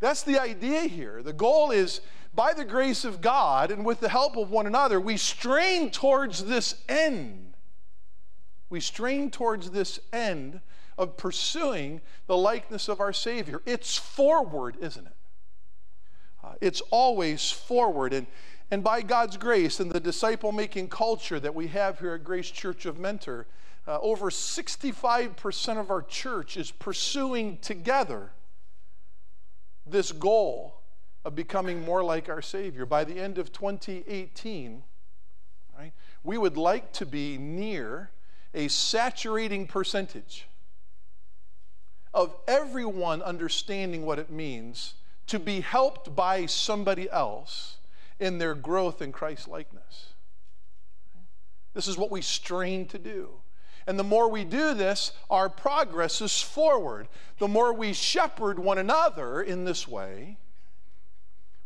That's 0.00 0.22
the 0.22 0.40
idea 0.40 0.82
here. 0.82 1.22
The 1.22 1.32
goal 1.32 1.70
is 1.70 2.00
by 2.34 2.52
the 2.52 2.64
grace 2.64 3.04
of 3.04 3.20
God 3.20 3.70
and 3.70 3.84
with 3.84 4.00
the 4.00 4.10
help 4.10 4.36
of 4.36 4.50
one 4.50 4.66
another, 4.66 5.00
we 5.00 5.16
strain 5.16 5.90
towards 5.90 6.44
this 6.44 6.82
end. 6.88 7.54
We 8.68 8.80
strain 8.80 9.30
towards 9.30 9.70
this 9.70 9.98
end 10.12 10.60
of 10.98 11.16
pursuing 11.16 12.00
the 12.26 12.36
likeness 12.36 12.88
of 12.88 13.00
our 13.00 13.12
Savior. 13.12 13.62
It's 13.64 13.96
forward, 13.96 14.76
isn't 14.80 15.06
it? 15.06 15.12
Uh, 16.44 16.52
it's 16.60 16.82
always 16.90 17.50
forward. 17.50 18.12
And, 18.12 18.26
and 18.70 18.82
by 18.82 19.02
God's 19.02 19.36
grace 19.36 19.78
and 19.78 19.90
the 19.90 20.00
disciple 20.00 20.50
making 20.50 20.88
culture 20.88 21.38
that 21.38 21.54
we 21.54 21.68
have 21.68 22.00
here 22.00 22.14
at 22.14 22.24
Grace 22.24 22.50
Church 22.50 22.84
of 22.84 22.98
Mentor, 22.98 23.46
uh, 23.86 24.00
over 24.00 24.30
65% 24.30 25.78
of 25.78 25.90
our 25.90 26.02
church 26.02 26.56
is 26.56 26.72
pursuing 26.72 27.58
together 27.58 28.32
this 29.86 30.10
goal 30.10 30.80
of 31.24 31.36
becoming 31.36 31.84
more 31.84 32.02
like 32.02 32.28
our 32.28 32.42
Savior. 32.42 32.84
By 32.84 33.04
the 33.04 33.20
end 33.20 33.38
of 33.38 33.52
2018, 33.52 34.82
right, 35.78 35.92
we 36.24 36.36
would 36.36 36.56
like 36.56 36.92
to 36.94 37.06
be 37.06 37.38
near 37.38 38.10
a 38.52 38.66
saturating 38.66 39.68
percentage 39.68 40.48
of 42.12 42.34
everyone 42.48 43.22
understanding 43.22 44.04
what 44.04 44.18
it 44.18 44.30
means 44.30 44.94
to 45.28 45.38
be 45.38 45.60
helped 45.60 46.16
by 46.16 46.46
somebody 46.46 47.08
else 47.10 47.75
in 48.18 48.38
their 48.38 48.54
growth 48.54 49.02
in 49.02 49.12
Christ 49.12 49.48
likeness. 49.48 50.14
This 51.74 51.88
is 51.88 51.98
what 51.98 52.10
we 52.10 52.22
strain 52.22 52.86
to 52.88 52.98
do. 52.98 53.30
And 53.86 53.98
the 53.98 54.04
more 54.04 54.28
we 54.28 54.44
do 54.44 54.74
this, 54.74 55.12
our 55.30 55.48
progress 55.48 56.20
is 56.20 56.40
forward. 56.40 57.08
The 57.38 57.48
more 57.48 57.72
we 57.72 57.92
shepherd 57.92 58.58
one 58.58 58.78
another 58.78 59.42
in 59.42 59.64
this 59.64 59.86
way, 59.86 60.38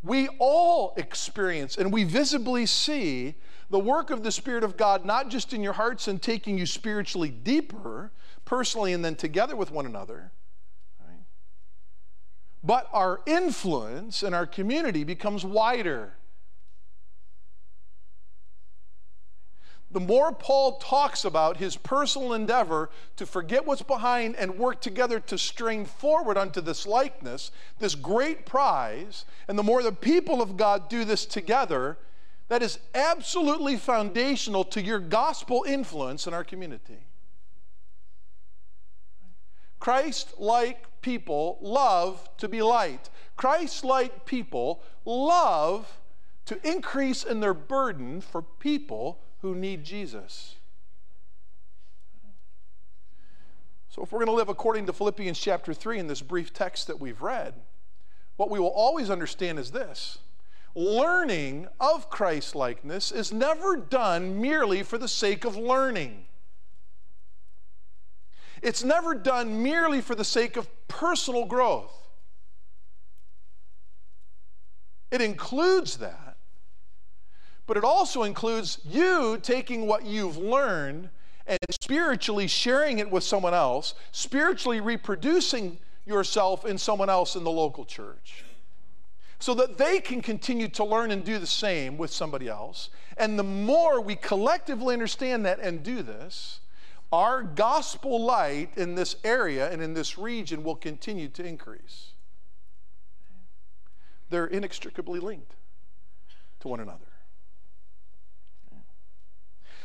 we 0.02 0.28
all 0.38 0.92
experience 0.96 1.76
and 1.76 1.92
we 1.92 2.04
visibly 2.04 2.66
see 2.66 3.34
the 3.70 3.78
work 3.78 4.10
of 4.10 4.22
the 4.22 4.32
Spirit 4.32 4.64
of 4.64 4.76
God, 4.76 5.04
not 5.04 5.28
just 5.28 5.52
in 5.52 5.62
your 5.62 5.74
hearts 5.74 6.08
and 6.08 6.20
taking 6.20 6.58
you 6.58 6.66
spiritually 6.66 7.28
deeper, 7.28 8.10
personally, 8.44 8.92
and 8.92 9.04
then 9.04 9.14
together 9.14 9.54
with 9.54 9.70
one 9.70 9.86
another, 9.86 10.32
but 12.62 12.88
our 12.92 13.20
influence 13.26 14.22
in 14.22 14.34
our 14.34 14.46
community 14.46 15.04
becomes 15.04 15.44
wider. 15.44 16.12
The 19.92 20.00
more 20.00 20.32
Paul 20.32 20.78
talks 20.78 21.24
about 21.24 21.56
his 21.56 21.76
personal 21.76 22.32
endeavor 22.32 22.90
to 23.16 23.26
forget 23.26 23.66
what's 23.66 23.82
behind 23.82 24.36
and 24.36 24.56
work 24.56 24.80
together 24.80 25.18
to 25.20 25.36
strain 25.36 25.84
forward 25.84 26.38
unto 26.38 26.60
this 26.60 26.86
likeness, 26.86 27.50
this 27.80 27.96
great 27.96 28.46
prize, 28.46 29.24
and 29.48 29.58
the 29.58 29.64
more 29.64 29.82
the 29.82 29.90
people 29.90 30.40
of 30.40 30.56
God 30.56 30.88
do 30.88 31.04
this 31.04 31.26
together, 31.26 31.98
that 32.48 32.62
is 32.62 32.78
absolutely 32.94 33.76
foundational 33.76 34.62
to 34.64 34.80
your 34.80 35.00
gospel 35.00 35.64
influence 35.66 36.26
in 36.26 36.34
our 36.34 36.44
community. 36.44 36.98
Christ 39.80 40.34
like 40.38 40.84
people 41.00 41.58
love 41.60 42.28
to 42.36 42.48
be 42.48 42.62
light. 42.62 43.10
Christ 43.36 43.82
like 43.82 44.24
people 44.24 44.82
love 45.04 46.00
to 46.44 46.68
increase 46.68 47.24
in 47.24 47.40
their 47.40 47.54
burden 47.54 48.20
for 48.20 48.42
people 48.42 49.18
who 49.42 49.54
need 49.54 49.84
Jesus. 49.84 50.56
So, 53.88 54.02
if 54.02 54.12
we're 54.12 54.20
going 54.20 54.26
to 54.26 54.32
live 54.32 54.48
according 54.48 54.86
to 54.86 54.92
Philippians 54.92 55.38
chapter 55.38 55.74
3 55.74 55.98
in 55.98 56.06
this 56.06 56.22
brief 56.22 56.52
text 56.52 56.86
that 56.86 57.00
we've 57.00 57.20
read, 57.20 57.54
what 58.36 58.50
we 58.50 58.60
will 58.60 58.68
always 58.68 59.10
understand 59.10 59.58
is 59.58 59.72
this 59.72 60.18
learning 60.74 61.66
of 61.80 62.08
Christ 62.08 62.54
likeness 62.54 63.10
is 63.10 63.32
never 63.32 63.76
done 63.76 64.40
merely 64.40 64.82
for 64.82 64.98
the 64.98 65.08
sake 65.08 65.44
of 65.44 65.56
learning. 65.56 66.26
It's 68.62 68.84
never 68.84 69.14
done 69.14 69.62
merely 69.62 70.00
for 70.00 70.14
the 70.14 70.24
sake 70.24 70.56
of 70.56 70.68
personal 70.86 71.46
growth. 71.46 71.92
It 75.10 75.20
includes 75.20 75.96
that, 75.96 76.29
but 77.70 77.76
it 77.76 77.84
also 77.84 78.24
includes 78.24 78.80
you 78.84 79.38
taking 79.44 79.86
what 79.86 80.04
you've 80.04 80.36
learned 80.36 81.08
and 81.46 81.56
spiritually 81.70 82.48
sharing 82.48 82.98
it 82.98 83.08
with 83.08 83.22
someone 83.22 83.54
else, 83.54 83.94
spiritually 84.10 84.80
reproducing 84.80 85.78
yourself 86.04 86.66
in 86.66 86.76
someone 86.76 87.08
else 87.08 87.36
in 87.36 87.44
the 87.44 87.50
local 87.50 87.84
church. 87.84 88.44
So 89.38 89.54
that 89.54 89.78
they 89.78 90.00
can 90.00 90.20
continue 90.20 90.66
to 90.66 90.82
learn 90.82 91.12
and 91.12 91.22
do 91.22 91.38
the 91.38 91.46
same 91.46 91.96
with 91.96 92.10
somebody 92.10 92.48
else. 92.48 92.90
And 93.16 93.38
the 93.38 93.44
more 93.44 94.00
we 94.00 94.16
collectively 94.16 94.92
understand 94.92 95.46
that 95.46 95.60
and 95.60 95.84
do 95.84 96.02
this, 96.02 96.58
our 97.12 97.40
gospel 97.44 98.20
light 98.20 98.72
in 98.74 98.96
this 98.96 99.14
area 99.22 99.70
and 99.70 99.80
in 99.80 99.94
this 99.94 100.18
region 100.18 100.64
will 100.64 100.74
continue 100.74 101.28
to 101.28 101.46
increase. 101.46 102.14
They're 104.28 104.48
inextricably 104.48 105.20
linked 105.20 105.54
to 106.58 106.66
one 106.66 106.80
another. 106.80 107.09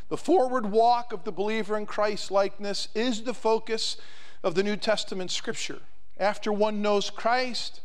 The 0.09 0.17
forward 0.17 0.67
walk 0.67 1.13
of 1.13 1.23
the 1.23 1.31
believer 1.31 1.77
in 1.77 1.85
Christ 1.85 2.29
likeness 2.29 2.89
is 2.93 3.23
the 3.23 3.33
focus 3.33 3.97
of 4.43 4.53
the 4.53 4.63
New 4.63 4.77
Testament 4.77 5.31
scripture. 5.31 5.81
After 6.17 6.53
one 6.53 6.81
knows 6.81 7.09
Christ, 7.09 7.81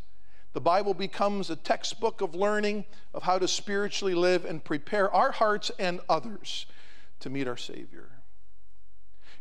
the 0.52 0.60
Bible 0.60 0.92
becomes 0.92 1.48
a 1.48 1.56
textbook 1.56 2.20
of 2.20 2.34
learning 2.34 2.84
of 3.14 3.22
how 3.22 3.38
to 3.38 3.48
spiritually 3.48 4.14
live 4.14 4.44
and 4.44 4.62
prepare 4.62 5.12
our 5.14 5.32
hearts 5.32 5.70
and 5.78 6.00
others 6.08 6.66
to 7.20 7.30
meet 7.30 7.48
our 7.48 7.56
Savior. 7.56 8.10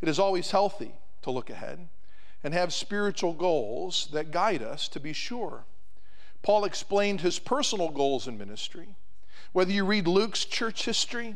It 0.02 0.08
is 0.08 0.20
always 0.20 0.52
healthy 0.52 0.94
to 1.24 1.32
look 1.32 1.50
ahead 1.50 1.90
and 2.44 2.54
have 2.54 2.72
spiritual 2.72 3.34
goals 3.34 4.08
that 4.14 4.32
guide 4.32 4.64
us 4.64 4.88
to 4.90 5.00
be 5.02 5.12
sure. 5.12 5.66
Paul 6.42 6.64
explained 6.64 7.20
his 7.20 7.40
personal 7.40 7.90
goals 7.90 8.28
in 8.28 8.38
ministry. 8.38 8.96
Whether 9.52 9.74
you 9.74 9.84
read 9.84 10.08
Luke's 10.08 10.46
church 10.46 10.86
history, 10.86 11.36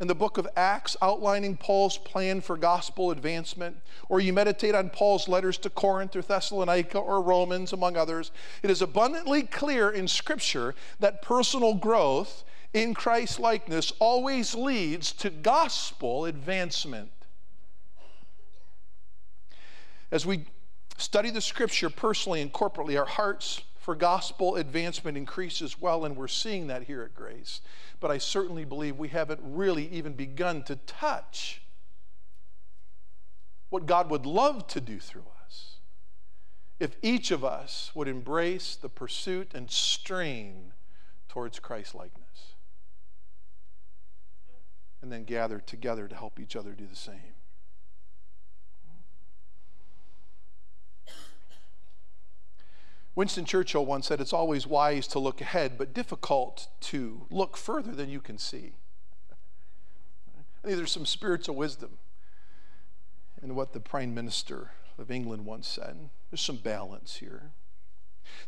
in 0.00 0.06
the 0.06 0.14
book 0.14 0.38
of 0.38 0.46
Acts 0.56 0.96
outlining 1.02 1.56
Paul's 1.56 1.98
plan 1.98 2.40
for 2.40 2.56
gospel 2.56 3.10
advancement, 3.10 3.76
or 4.08 4.20
you 4.20 4.32
meditate 4.32 4.74
on 4.74 4.90
Paul's 4.90 5.28
letters 5.28 5.58
to 5.58 5.70
Corinth 5.70 6.14
or 6.14 6.22
Thessalonica 6.22 6.98
or 6.98 7.20
Romans, 7.20 7.72
among 7.72 7.96
others, 7.96 8.30
it 8.62 8.70
is 8.70 8.80
abundantly 8.80 9.42
clear 9.42 9.90
in 9.90 10.06
Scripture 10.06 10.74
that 11.00 11.22
personal 11.22 11.74
growth 11.74 12.44
in 12.72 12.94
Christ 12.94 13.40
likeness 13.40 13.92
always 13.98 14.54
leads 14.54 15.12
to 15.12 15.30
gospel 15.30 16.26
advancement. 16.26 17.10
As 20.10 20.24
we 20.24 20.44
study 20.96 21.30
the 21.30 21.40
Scripture 21.40 21.90
personally 21.90 22.40
and 22.40 22.52
corporately, 22.52 22.98
our 22.98 23.06
hearts 23.06 23.62
for 23.88 23.94
gospel 23.94 24.56
advancement 24.56 25.16
increases 25.16 25.80
well, 25.80 26.04
and 26.04 26.16
we're 26.16 26.28
seeing 26.28 26.66
that 26.66 26.82
here 26.82 27.02
at 27.02 27.14
Grace. 27.14 27.62
But 28.00 28.10
I 28.10 28.18
certainly 28.18 28.64
believe 28.64 28.96
we 28.96 29.08
haven't 29.08 29.40
really 29.42 29.88
even 29.88 30.12
begun 30.12 30.62
to 30.64 30.76
touch 30.76 31.62
what 33.70 33.86
God 33.86 34.10
would 34.10 34.24
love 34.24 34.66
to 34.68 34.80
do 34.80 34.98
through 34.98 35.26
us 35.44 35.76
if 36.78 36.96
each 37.02 37.30
of 37.30 37.44
us 37.44 37.90
would 37.94 38.08
embrace 38.08 38.76
the 38.76 38.88
pursuit 38.88 39.52
and 39.54 39.70
strain 39.70 40.72
towards 41.28 41.58
Christ 41.58 41.94
likeness 41.94 42.54
and 45.02 45.12
then 45.12 45.24
gather 45.24 45.58
together 45.58 46.08
to 46.08 46.14
help 46.14 46.40
each 46.40 46.56
other 46.56 46.72
do 46.72 46.86
the 46.86 46.96
same. 46.96 47.37
Winston 53.14 53.44
Churchill 53.44 53.84
once 53.84 54.06
said, 54.06 54.20
It's 54.20 54.32
always 54.32 54.66
wise 54.66 55.06
to 55.08 55.18
look 55.18 55.40
ahead, 55.40 55.76
but 55.76 55.94
difficult 55.94 56.68
to 56.82 57.26
look 57.30 57.56
further 57.56 57.92
than 57.92 58.08
you 58.10 58.20
can 58.20 58.38
see. 58.38 58.72
I 60.62 60.66
think 60.66 60.76
there's 60.76 60.92
some 60.92 61.06
spiritual 61.06 61.56
wisdom 61.56 61.98
in 63.42 63.54
what 63.54 63.72
the 63.72 63.80
Prime 63.80 64.14
Minister 64.14 64.72
of 64.98 65.10
England 65.10 65.46
once 65.46 65.68
said. 65.68 66.10
There's 66.30 66.40
some 66.40 66.56
balance 66.56 67.16
here. 67.16 67.50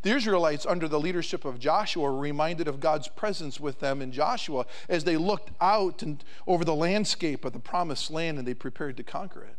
The 0.03 0.11
Israelites, 0.11 0.67
under 0.67 0.89
the 0.89 1.01
leadership 1.01 1.45
of 1.45 1.59
Joshua, 1.59 2.05
were 2.05 2.17
reminded 2.17 2.69
of 2.69 2.81
God's 2.81 3.09
presence 3.09 3.59
with 3.59 3.81
them 3.81 4.03
in 4.03 4.13
Joshua 4.13 4.67
as 4.89 5.05
they 5.05 5.17
looked 5.17 5.51
out 5.61 6.03
and 6.03 6.23
over 6.47 6.65
the 6.65 6.75
landscape 6.75 7.45
of 7.45 7.53
the 7.53 7.59
promised 7.59 8.11
land 8.11 8.39
and 8.39 8.47
they 8.47 8.55
prepared 8.55 8.97
to 8.99 9.03
conquer 9.03 9.43
it. 9.45 9.57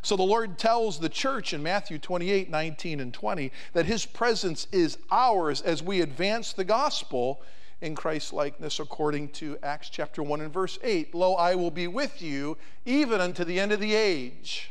So 0.00 0.16
the 0.16 0.22
Lord 0.22 0.58
tells 0.58 0.98
the 0.98 1.08
church 1.08 1.52
in 1.52 1.62
Matthew 1.62 1.98
28 1.98 2.48
19 2.48 3.00
and 3.00 3.12
20 3.12 3.52
that 3.74 3.86
his 3.86 4.06
presence 4.06 4.66
is 4.72 4.98
ours 5.10 5.60
as 5.60 5.82
we 5.82 6.00
advance 6.00 6.52
the 6.52 6.64
gospel 6.64 7.42
in 7.82 7.94
Christ's 7.94 8.32
likeness, 8.32 8.78
according 8.78 9.28
to 9.30 9.58
Acts 9.62 9.90
chapter 9.90 10.22
1 10.22 10.40
and 10.40 10.52
verse 10.52 10.78
8. 10.82 11.14
Lo, 11.14 11.34
I 11.34 11.56
will 11.56 11.70
be 11.70 11.88
with 11.88 12.22
you 12.22 12.56
even 12.86 13.20
unto 13.20 13.44
the 13.44 13.60
end 13.60 13.72
of 13.72 13.80
the 13.80 13.94
age. 13.94 14.70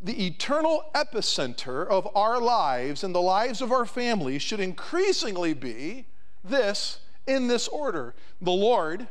The 0.00 0.26
eternal 0.26 0.84
epicenter 0.94 1.86
of 1.86 2.08
our 2.14 2.40
lives 2.40 3.02
and 3.02 3.14
the 3.14 3.22
lives 3.22 3.62
of 3.62 3.72
our 3.72 3.86
families 3.86 4.42
should 4.42 4.60
increasingly 4.60 5.54
be 5.54 6.06
this 6.44 6.98
in 7.26 7.48
this 7.48 7.66
order 7.68 8.14
the 8.40 8.52
Lord, 8.52 9.08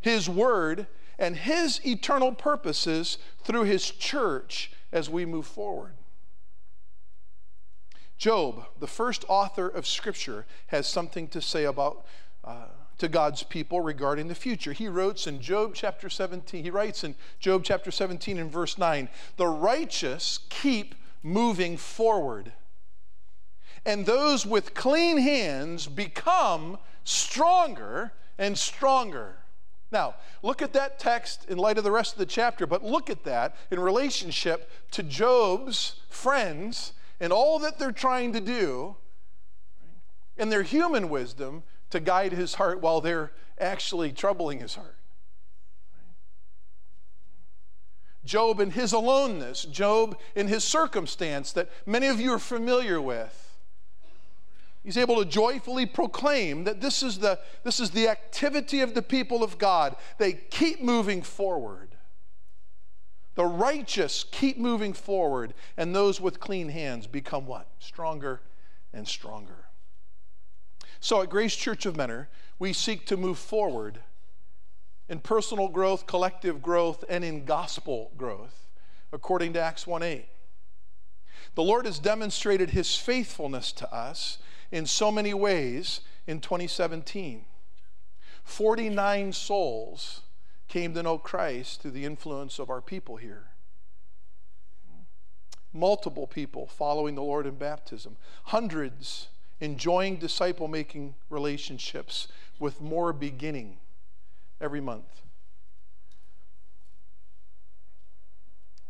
His 0.00 0.28
Word, 0.28 0.86
and 1.18 1.36
His 1.36 1.80
eternal 1.86 2.32
purposes 2.32 3.18
through 3.42 3.64
His 3.64 3.90
church 3.90 4.72
as 4.92 5.10
we 5.10 5.24
move 5.24 5.46
forward. 5.46 5.92
Job, 8.18 8.64
the 8.80 8.86
first 8.86 9.24
author 9.28 9.68
of 9.68 9.86
Scripture, 9.86 10.46
has 10.68 10.86
something 10.86 11.28
to 11.28 11.40
say 11.40 11.64
about. 11.64 12.06
Uh, 12.44 12.66
to 12.98 13.08
God's 13.08 13.42
people 13.42 13.80
regarding 13.80 14.28
the 14.28 14.34
future. 14.34 14.72
He 14.72 14.88
writes 14.88 15.26
in 15.26 15.40
Job 15.40 15.72
chapter 15.74 16.08
17, 16.08 16.64
he 16.64 16.70
writes 16.70 17.04
in 17.04 17.14
Job 17.38 17.62
chapter 17.64 17.90
17 17.90 18.38
and 18.38 18.50
verse 18.50 18.78
9, 18.78 19.08
the 19.36 19.46
righteous 19.46 20.40
keep 20.48 20.94
moving 21.22 21.76
forward, 21.76 22.52
and 23.84 24.06
those 24.06 24.46
with 24.46 24.74
clean 24.74 25.18
hands 25.18 25.86
become 25.86 26.78
stronger 27.04 28.12
and 28.38 28.56
stronger. 28.56 29.36
Now, 29.92 30.16
look 30.42 30.62
at 30.62 30.72
that 30.72 30.98
text 30.98 31.46
in 31.48 31.58
light 31.58 31.78
of 31.78 31.84
the 31.84 31.92
rest 31.92 32.12
of 32.12 32.18
the 32.18 32.26
chapter, 32.26 32.66
but 32.66 32.84
look 32.84 33.08
at 33.08 33.24
that 33.24 33.56
in 33.70 33.78
relationship 33.78 34.68
to 34.92 35.02
Job's 35.02 36.00
friends 36.08 36.92
and 37.20 37.32
all 37.32 37.58
that 37.60 37.78
they're 37.78 37.92
trying 37.92 38.32
to 38.32 38.40
do 38.40 38.96
in 40.36 40.48
their 40.48 40.64
human 40.64 41.08
wisdom 41.08 41.62
to 41.90 42.00
guide 42.00 42.32
his 42.32 42.54
heart 42.54 42.80
while 42.80 43.00
they're 43.00 43.32
actually 43.58 44.12
troubling 44.12 44.58
his 44.58 44.74
heart. 44.74 44.96
Job 48.24 48.58
in 48.58 48.72
his 48.72 48.92
aloneness, 48.92 49.62
Job 49.62 50.18
in 50.34 50.48
his 50.48 50.64
circumstance 50.64 51.52
that 51.52 51.70
many 51.86 52.08
of 52.08 52.20
you 52.20 52.32
are 52.32 52.40
familiar 52.40 53.00
with. 53.00 53.45
He's 54.86 54.96
able 54.96 55.16
to 55.16 55.28
joyfully 55.28 55.84
proclaim 55.84 56.62
that 56.62 56.80
this 56.80 57.02
is, 57.02 57.18
the, 57.18 57.40
this 57.64 57.80
is 57.80 57.90
the 57.90 58.06
activity 58.06 58.82
of 58.82 58.94
the 58.94 59.02
people 59.02 59.42
of 59.42 59.58
God. 59.58 59.96
They 60.18 60.34
keep 60.34 60.80
moving 60.80 61.22
forward. 61.22 61.96
The 63.34 63.46
righteous 63.46 64.24
keep 64.30 64.58
moving 64.58 64.92
forward, 64.92 65.54
and 65.76 65.92
those 65.92 66.20
with 66.20 66.38
clean 66.38 66.68
hands 66.68 67.08
become 67.08 67.46
what? 67.46 67.66
Stronger 67.80 68.42
and 68.92 69.08
stronger. 69.08 69.66
So 71.00 71.20
at 71.20 71.30
Grace 71.30 71.56
Church 71.56 71.84
of 71.84 71.96
Mentor, 71.96 72.28
we 72.60 72.72
seek 72.72 73.06
to 73.06 73.16
move 73.16 73.40
forward 73.40 73.98
in 75.08 75.18
personal 75.18 75.66
growth, 75.66 76.06
collective 76.06 76.62
growth, 76.62 77.02
and 77.08 77.24
in 77.24 77.44
gospel 77.44 78.12
growth, 78.16 78.68
according 79.12 79.52
to 79.54 79.60
Acts 79.60 79.84
1 79.84 80.04
8. 80.04 80.26
The 81.56 81.62
Lord 81.64 81.86
has 81.86 81.98
demonstrated 81.98 82.70
his 82.70 82.94
faithfulness 82.94 83.72
to 83.72 83.92
us 83.92 84.38
in 84.70 84.86
so 84.86 85.10
many 85.10 85.34
ways 85.34 86.00
in 86.26 86.40
2017. 86.40 87.44
49 88.44 89.32
souls 89.32 90.22
came 90.68 90.94
to 90.94 91.02
know 91.02 91.18
Christ 91.18 91.82
through 91.82 91.92
the 91.92 92.04
influence 92.04 92.58
of 92.58 92.70
our 92.70 92.80
people 92.80 93.16
here. 93.16 93.44
Multiple 95.72 96.26
people 96.26 96.66
following 96.66 97.14
the 97.14 97.22
Lord 97.22 97.46
in 97.46 97.56
baptism. 97.56 98.16
Hundreds 98.44 99.28
enjoying 99.60 100.16
disciple 100.16 100.68
making 100.68 101.14
relationships 101.30 102.28
with 102.58 102.80
more 102.80 103.12
beginning 103.12 103.78
every 104.60 104.80
month. 104.80 105.22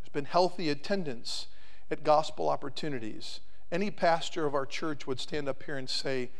There's 0.01 0.13
been 0.13 0.25
healthy 0.27 0.71
attendance 0.71 1.47
at 1.91 2.05
gospel 2.05 2.49
opportunities 2.49 3.41
any 3.73 3.91
pastor 3.91 4.47
of 4.47 4.55
our 4.55 4.67
church 4.67 5.07
would 5.07 5.21
stand 5.21 5.49
up 5.49 5.63
here 5.63 5.77
and 5.77 5.89
say, 5.89 6.31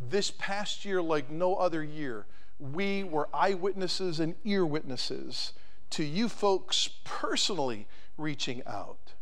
This 0.00 0.30
past 0.30 0.84
year, 0.84 1.02
like 1.02 1.30
no 1.30 1.56
other 1.56 1.82
year, 1.82 2.26
we 2.58 3.04
were 3.04 3.28
eyewitnesses 3.34 4.20
and 4.20 4.34
ear 4.44 4.64
witnesses 4.64 5.52
to 5.90 6.04
you 6.04 6.28
folks 6.28 6.88
personally 7.04 7.86
reaching 8.16 8.62
out 8.66 9.12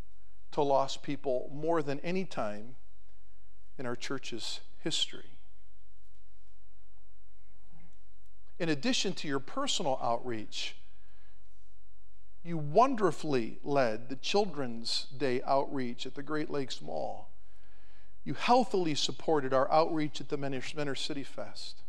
to 0.52 0.62
lost 0.62 1.02
people 1.02 1.50
more 1.52 1.82
than 1.82 2.00
any 2.00 2.24
time 2.24 2.76
in 3.78 3.86
our 3.86 3.96
church's 3.96 4.60
history. 4.78 5.38
In 8.58 8.68
addition 8.68 9.14
to 9.14 9.28
your 9.28 9.38
personal 9.38 9.98
outreach, 10.02 10.76
you 12.44 12.58
wonderfully 12.58 13.58
led 13.64 14.08
the 14.08 14.16
Children's 14.16 15.06
Day 15.16 15.40
outreach 15.46 16.04
at 16.04 16.14
the 16.14 16.22
Great 16.22 16.50
Lakes 16.50 16.82
Mall. 16.82 17.30
You 18.24 18.35
healthily 18.35 18.94
supported 18.94 19.52
our 19.52 19.70
outreach 19.72 20.20
at 20.20 20.28
the 20.28 20.37
Mentor 20.37 20.94
City 20.94 21.22
Fest. 21.22 21.83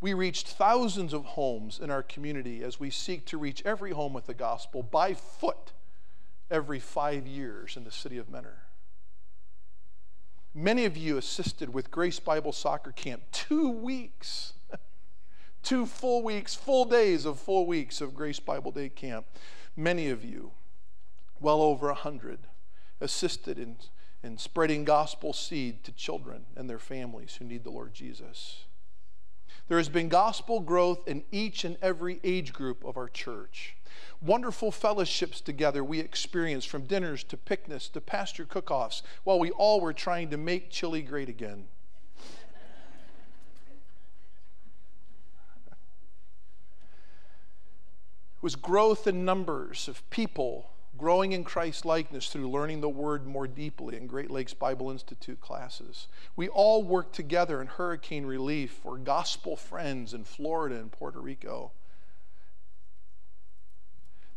We 0.00 0.14
reached 0.14 0.46
thousands 0.46 1.12
of 1.12 1.24
homes 1.24 1.80
in 1.80 1.90
our 1.90 2.04
community 2.04 2.62
as 2.62 2.78
we 2.78 2.90
seek 2.90 3.26
to 3.26 3.38
reach 3.38 3.62
every 3.64 3.90
home 3.90 4.12
with 4.12 4.26
the 4.26 4.34
gospel 4.34 4.82
by 4.82 5.14
foot 5.14 5.72
every 6.50 6.78
five 6.78 7.26
years 7.26 7.76
in 7.76 7.84
the 7.84 7.90
city 7.90 8.16
of 8.16 8.28
Mentor. 8.28 8.62
Many 10.54 10.84
of 10.84 10.96
you 10.96 11.18
assisted 11.18 11.74
with 11.74 11.90
Grace 11.90 12.20
Bible 12.20 12.52
Soccer 12.52 12.92
Camp 12.92 13.22
two 13.32 13.70
weeks, 13.70 14.54
two 15.62 15.84
full 15.84 16.22
weeks, 16.22 16.54
full 16.54 16.84
days 16.84 17.24
of 17.24 17.38
full 17.38 17.66
weeks 17.66 18.00
of 18.00 18.14
Grace 18.14 18.40
Bible 18.40 18.70
Day 18.70 18.88
Camp. 18.88 19.26
Many 19.76 20.08
of 20.08 20.24
you 20.24 20.52
well 21.40 21.60
over 21.60 21.90
a 21.90 21.94
hundred, 21.94 22.40
assisted 23.00 23.58
in, 23.58 23.76
in 24.22 24.38
spreading 24.38 24.84
gospel 24.84 25.32
seed 25.32 25.84
to 25.84 25.92
children 25.92 26.46
and 26.56 26.68
their 26.68 26.78
families 26.78 27.36
who 27.36 27.44
need 27.44 27.64
the 27.64 27.70
Lord 27.70 27.94
Jesus. 27.94 28.64
There 29.68 29.78
has 29.78 29.88
been 29.88 30.08
gospel 30.08 30.60
growth 30.60 31.06
in 31.06 31.24
each 31.30 31.64
and 31.64 31.76
every 31.82 32.20
age 32.24 32.52
group 32.52 32.84
of 32.84 32.96
our 32.96 33.08
church. 33.08 33.76
Wonderful 34.20 34.72
fellowships 34.72 35.40
together 35.40 35.84
we 35.84 36.00
experienced 36.00 36.68
from 36.68 36.86
dinners 36.86 37.22
to 37.24 37.36
picnics 37.36 37.88
to 37.88 38.00
pastor 38.00 38.44
cook 38.44 38.70
offs 38.70 39.02
while 39.24 39.38
we 39.38 39.50
all 39.50 39.80
were 39.80 39.92
trying 39.92 40.30
to 40.30 40.36
make 40.36 40.70
chili 40.70 41.02
great 41.02 41.28
again. 41.28 41.66
It 48.38 48.42
was 48.42 48.54
growth 48.54 49.08
in 49.08 49.24
numbers 49.24 49.88
of 49.88 50.08
people 50.10 50.70
growing 50.98 51.32
in 51.32 51.44
Christ 51.44 51.84
likeness 51.84 52.28
through 52.28 52.50
learning 52.50 52.80
the 52.80 52.88
word 52.88 53.26
more 53.26 53.46
deeply 53.46 53.96
in 53.96 54.08
Great 54.08 54.30
Lakes 54.30 54.52
Bible 54.52 54.90
Institute 54.90 55.40
classes. 55.40 56.08
We 56.34 56.48
all 56.48 56.82
worked 56.82 57.14
together 57.14 57.60
in 57.60 57.68
hurricane 57.68 58.26
relief 58.26 58.80
for 58.82 58.98
gospel 58.98 59.56
friends 59.56 60.12
in 60.12 60.24
Florida 60.24 60.74
and 60.74 60.90
Puerto 60.90 61.20
Rico. 61.20 61.70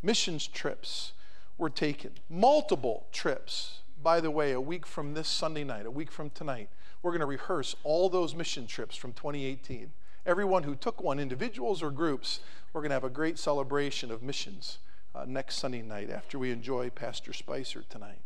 Missions 0.03 0.47
trips 0.47 1.13
were 1.57 1.69
taken, 1.69 2.11
multiple 2.29 3.07
trips. 3.11 3.79
By 4.01 4.21
the 4.21 4.31
way, 4.31 4.51
a 4.51 4.61
week 4.61 4.85
from 4.85 5.13
this 5.13 5.27
Sunday 5.27 5.63
night, 5.63 5.85
a 5.85 5.91
week 5.91 6.11
from 6.11 6.29
tonight, 6.29 6.69
we're 7.01 7.11
going 7.11 7.19
to 7.21 7.25
rehearse 7.25 7.75
all 7.83 8.07
those 8.07 8.35
mission 8.35 8.67
trips 8.67 8.95
from 8.95 9.13
2018. 9.13 9.91
Everyone 10.25 10.63
who 10.63 10.75
took 10.75 11.01
one, 11.01 11.19
individuals 11.19 11.81
or 11.81 11.89
groups, 11.89 12.39
we're 12.71 12.81
going 12.81 12.91
to 12.91 12.95
have 12.95 13.03
a 13.03 13.09
great 13.09 13.39
celebration 13.39 14.11
of 14.11 14.21
missions 14.21 14.77
uh, 15.13 15.25
next 15.27 15.55
Sunday 15.55 15.81
night 15.81 16.09
after 16.09 16.39
we 16.39 16.51
enjoy 16.51 16.89
Pastor 16.89 17.33
Spicer 17.33 17.83
tonight. 17.89 18.21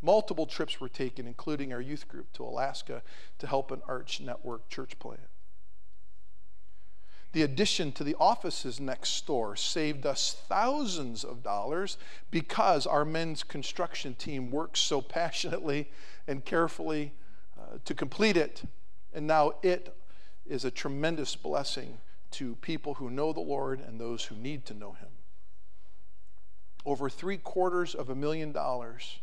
Multiple 0.00 0.46
trips 0.46 0.80
were 0.80 0.88
taken, 0.88 1.26
including 1.26 1.72
our 1.72 1.80
youth 1.80 2.08
group 2.08 2.32
to 2.32 2.44
Alaska 2.44 3.02
to 3.38 3.46
help 3.46 3.70
an 3.70 3.82
Arch 3.86 4.20
Network 4.20 4.68
church 4.68 4.98
plant. 4.98 5.20
The 7.32 7.42
addition 7.42 7.92
to 7.92 8.04
the 8.04 8.16
offices 8.20 8.78
next 8.78 9.26
door 9.26 9.56
saved 9.56 10.04
us 10.04 10.36
thousands 10.48 11.24
of 11.24 11.42
dollars 11.42 11.96
because 12.30 12.86
our 12.86 13.04
men's 13.04 13.42
construction 13.42 14.14
team 14.14 14.50
worked 14.50 14.76
so 14.76 15.00
passionately 15.00 15.88
and 16.26 16.44
carefully 16.44 17.12
uh, 17.58 17.78
to 17.84 17.94
complete 17.94 18.36
it. 18.36 18.62
And 19.14 19.26
now 19.26 19.54
it 19.62 19.96
is 20.46 20.64
a 20.64 20.70
tremendous 20.70 21.36
blessing 21.36 21.98
to 22.32 22.56
people 22.56 22.94
who 22.94 23.10
know 23.10 23.32
the 23.32 23.40
Lord 23.40 23.80
and 23.80 24.00
those 24.00 24.24
who 24.24 24.36
need 24.36 24.64
to 24.66 24.74
know 24.74 24.92
Him. 24.92 25.08
Over 26.84 27.08
three 27.08 27.38
quarters 27.38 27.94
of 27.94 28.10
a 28.10 28.14
million 28.14 28.52
dollars 28.52 29.20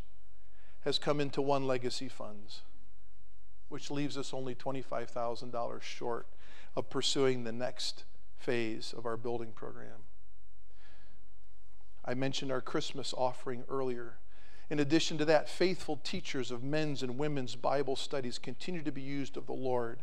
has 0.85 0.97
come 0.97 1.19
into 1.19 1.41
one 1.41 1.67
legacy 1.67 2.07
funds, 2.07 2.61
which 3.67 3.91
leaves 3.91 4.17
us 4.17 4.33
only 4.33 4.55
$25,000 4.55 5.81
short 5.81 6.27
of 6.75 6.89
pursuing 6.89 7.43
the 7.43 7.51
next 7.51 8.05
phase 8.37 8.93
of 8.97 9.05
our 9.05 9.17
building 9.17 9.51
program. 9.51 10.03
I 12.05 12.13
mentioned 12.13 12.51
our 12.51 12.61
Christmas 12.61 13.13
offering 13.15 13.65
earlier. 13.69 14.17
In 14.69 14.79
addition 14.79 15.17
to 15.17 15.25
that, 15.25 15.49
faithful 15.49 15.97
teachers 15.97 16.49
of 16.49 16.63
men's 16.63 17.03
and 17.03 17.17
women's 17.17 17.55
Bible 17.55 17.95
studies 17.95 18.39
continue 18.39 18.83
to 18.83 18.91
be 18.91 19.01
used 19.01 19.35
of 19.35 19.47
the 19.47 19.53
Lord 19.53 19.99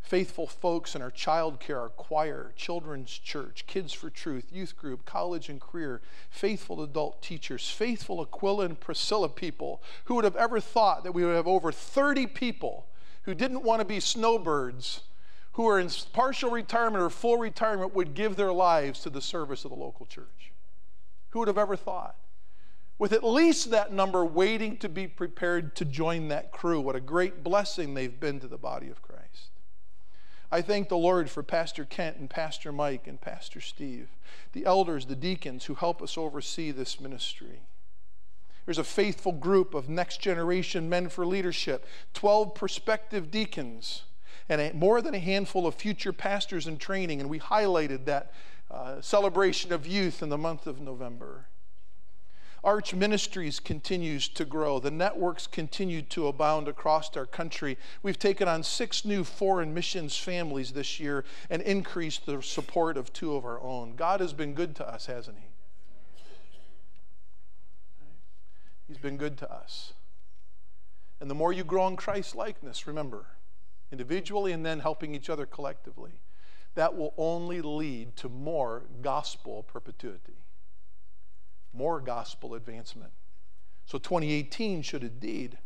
faithful 0.00 0.46
folks 0.46 0.94
in 0.94 1.02
our 1.02 1.10
child 1.10 1.60
care, 1.60 1.80
our 1.80 1.88
choir, 1.90 2.52
children's 2.56 3.10
church, 3.10 3.64
Kids 3.66 3.92
for 3.92 4.10
Truth, 4.10 4.46
youth 4.50 4.76
group, 4.76 5.04
college 5.04 5.48
and 5.48 5.60
career, 5.60 6.00
faithful 6.30 6.82
adult 6.82 7.20
teachers, 7.22 7.68
faithful 7.68 8.20
Aquila 8.20 8.64
and 8.64 8.80
Priscilla 8.80 9.28
people. 9.28 9.82
Who 10.06 10.14
would 10.14 10.24
have 10.24 10.36
ever 10.36 10.60
thought 10.60 11.04
that 11.04 11.12
we 11.12 11.24
would 11.24 11.34
have 11.34 11.46
over 11.46 11.72
30 11.72 12.26
people 12.28 12.86
who 13.22 13.34
didn't 13.34 13.62
want 13.62 13.80
to 13.80 13.84
be 13.84 14.00
snowbirds, 14.00 15.02
who 15.52 15.66
are 15.66 15.78
in 15.78 15.90
partial 16.12 16.50
retirement 16.50 17.02
or 17.02 17.10
full 17.10 17.36
retirement, 17.36 17.94
would 17.94 18.14
give 18.14 18.36
their 18.36 18.52
lives 18.52 19.00
to 19.00 19.10
the 19.10 19.20
service 19.20 19.64
of 19.64 19.70
the 19.70 19.76
local 19.76 20.06
church? 20.06 20.52
Who 21.30 21.40
would 21.40 21.48
have 21.48 21.58
ever 21.58 21.76
thought? 21.76 22.16
With 22.98 23.12
at 23.12 23.22
least 23.22 23.70
that 23.70 23.92
number 23.92 24.24
waiting 24.24 24.76
to 24.78 24.88
be 24.88 25.06
prepared 25.06 25.76
to 25.76 25.84
join 25.84 26.28
that 26.28 26.50
crew, 26.50 26.80
what 26.80 26.96
a 26.96 27.00
great 27.00 27.44
blessing 27.44 27.94
they've 27.94 28.18
been 28.18 28.40
to 28.40 28.48
the 28.48 28.58
body 28.58 28.88
of 28.88 29.02
Christ. 29.02 29.17
I 30.50 30.62
thank 30.62 30.88
the 30.88 30.96
Lord 30.96 31.28
for 31.28 31.42
Pastor 31.42 31.84
Kent 31.84 32.16
and 32.16 32.30
Pastor 32.30 32.72
Mike 32.72 33.06
and 33.06 33.20
Pastor 33.20 33.60
Steve, 33.60 34.08
the 34.52 34.64
elders, 34.64 35.06
the 35.06 35.14
deacons 35.14 35.66
who 35.66 35.74
help 35.74 36.00
us 36.00 36.16
oversee 36.16 36.70
this 36.70 37.00
ministry. 37.00 37.60
There's 38.64 38.78
a 38.78 38.84
faithful 38.84 39.32
group 39.32 39.74
of 39.74 39.88
next 39.88 40.20
generation 40.20 40.88
men 40.88 41.08
for 41.10 41.26
leadership, 41.26 41.86
12 42.14 42.54
prospective 42.54 43.30
deacons, 43.30 44.04
and 44.48 44.60
a, 44.60 44.72
more 44.72 45.02
than 45.02 45.14
a 45.14 45.18
handful 45.18 45.66
of 45.66 45.74
future 45.74 46.12
pastors 46.12 46.66
in 46.66 46.78
training. 46.78 47.20
And 47.20 47.28
we 47.28 47.40
highlighted 47.40 48.06
that 48.06 48.32
uh, 48.70 49.00
celebration 49.00 49.72
of 49.72 49.86
youth 49.86 50.22
in 50.22 50.28
the 50.28 50.38
month 50.38 50.66
of 50.66 50.80
November. 50.80 51.46
Arch 52.64 52.94
Ministries 52.94 53.60
continues 53.60 54.28
to 54.30 54.44
grow. 54.44 54.80
The 54.80 54.90
networks 54.90 55.46
continue 55.46 56.02
to 56.02 56.26
abound 56.26 56.66
across 56.66 57.16
our 57.16 57.26
country. 57.26 57.78
We've 58.02 58.18
taken 58.18 58.48
on 58.48 58.62
six 58.62 59.04
new 59.04 59.22
foreign 59.22 59.72
missions 59.72 60.16
families 60.16 60.72
this 60.72 60.98
year 60.98 61.24
and 61.50 61.62
increased 61.62 62.26
the 62.26 62.42
support 62.42 62.96
of 62.96 63.12
two 63.12 63.36
of 63.36 63.44
our 63.44 63.60
own. 63.60 63.94
God 63.94 64.20
has 64.20 64.32
been 64.32 64.54
good 64.54 64.74
to 64.76 64.88
us, 64.88 65.06
hasn't 65.06 65.38
He? 65.38 65.44
He's 68.88 68.98
been 68.98 69.18
good 69.18 69.36
to 69.38 69.52
us. 69.52 69.92
And 71.20 71.30
the 71.30 71.34
more 71.34 71.52
you 71.52 71.62
grow 71.62 71.86
in 71.86 71.96
Christ 71.96 72.34
likeness, 72.34 72.86
remember, 72.86 73.26
individually 73.92 74.52
and 74.52 74.64
then 74.64 74.80
helping 74.80 75.14
each 75.14 75.30
other 75.30 75.46
collectively, 75.46 76.20
that 76.74 76.96
will 76.96 77.12
only 77.16 77.60
lead 77.60 78.16
to 78.16 78.28
more 78.28 78.84
gospel 79.02 79.62
perpetuity 79.62 80.38
more 81.72 82.00
gospel 82.00 82.54
advancement. 82.54 83.12
So 83.86 83.98
2018 83.98 84.82
should 84.82 85.02
indeed 85.02 85.58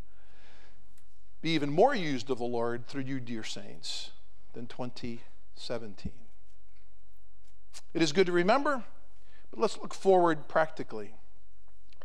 be 1.40 1.50
even 1.50 1.70
more 1.70 1.94
used 1.94 2.30
of 2.30 2.38
the 2.38 2.44
Lord 2.44 2.86
through 2.86 3.02
you, 3.02 3.18
dear 3.18 3.42
saints, 3.42 4.10
than 4.52 4.66
2017. 4.66 6.12
It 7.94 8.02
is 8.02 8.12
good 8.12 8.26
to 8.26 8.32
remember, 8.32 8.84
but 9.50 9.60
let's 9.60 9.78
look 9.78 9.92
forward 9.92 10.46
practically. 10.48 11.14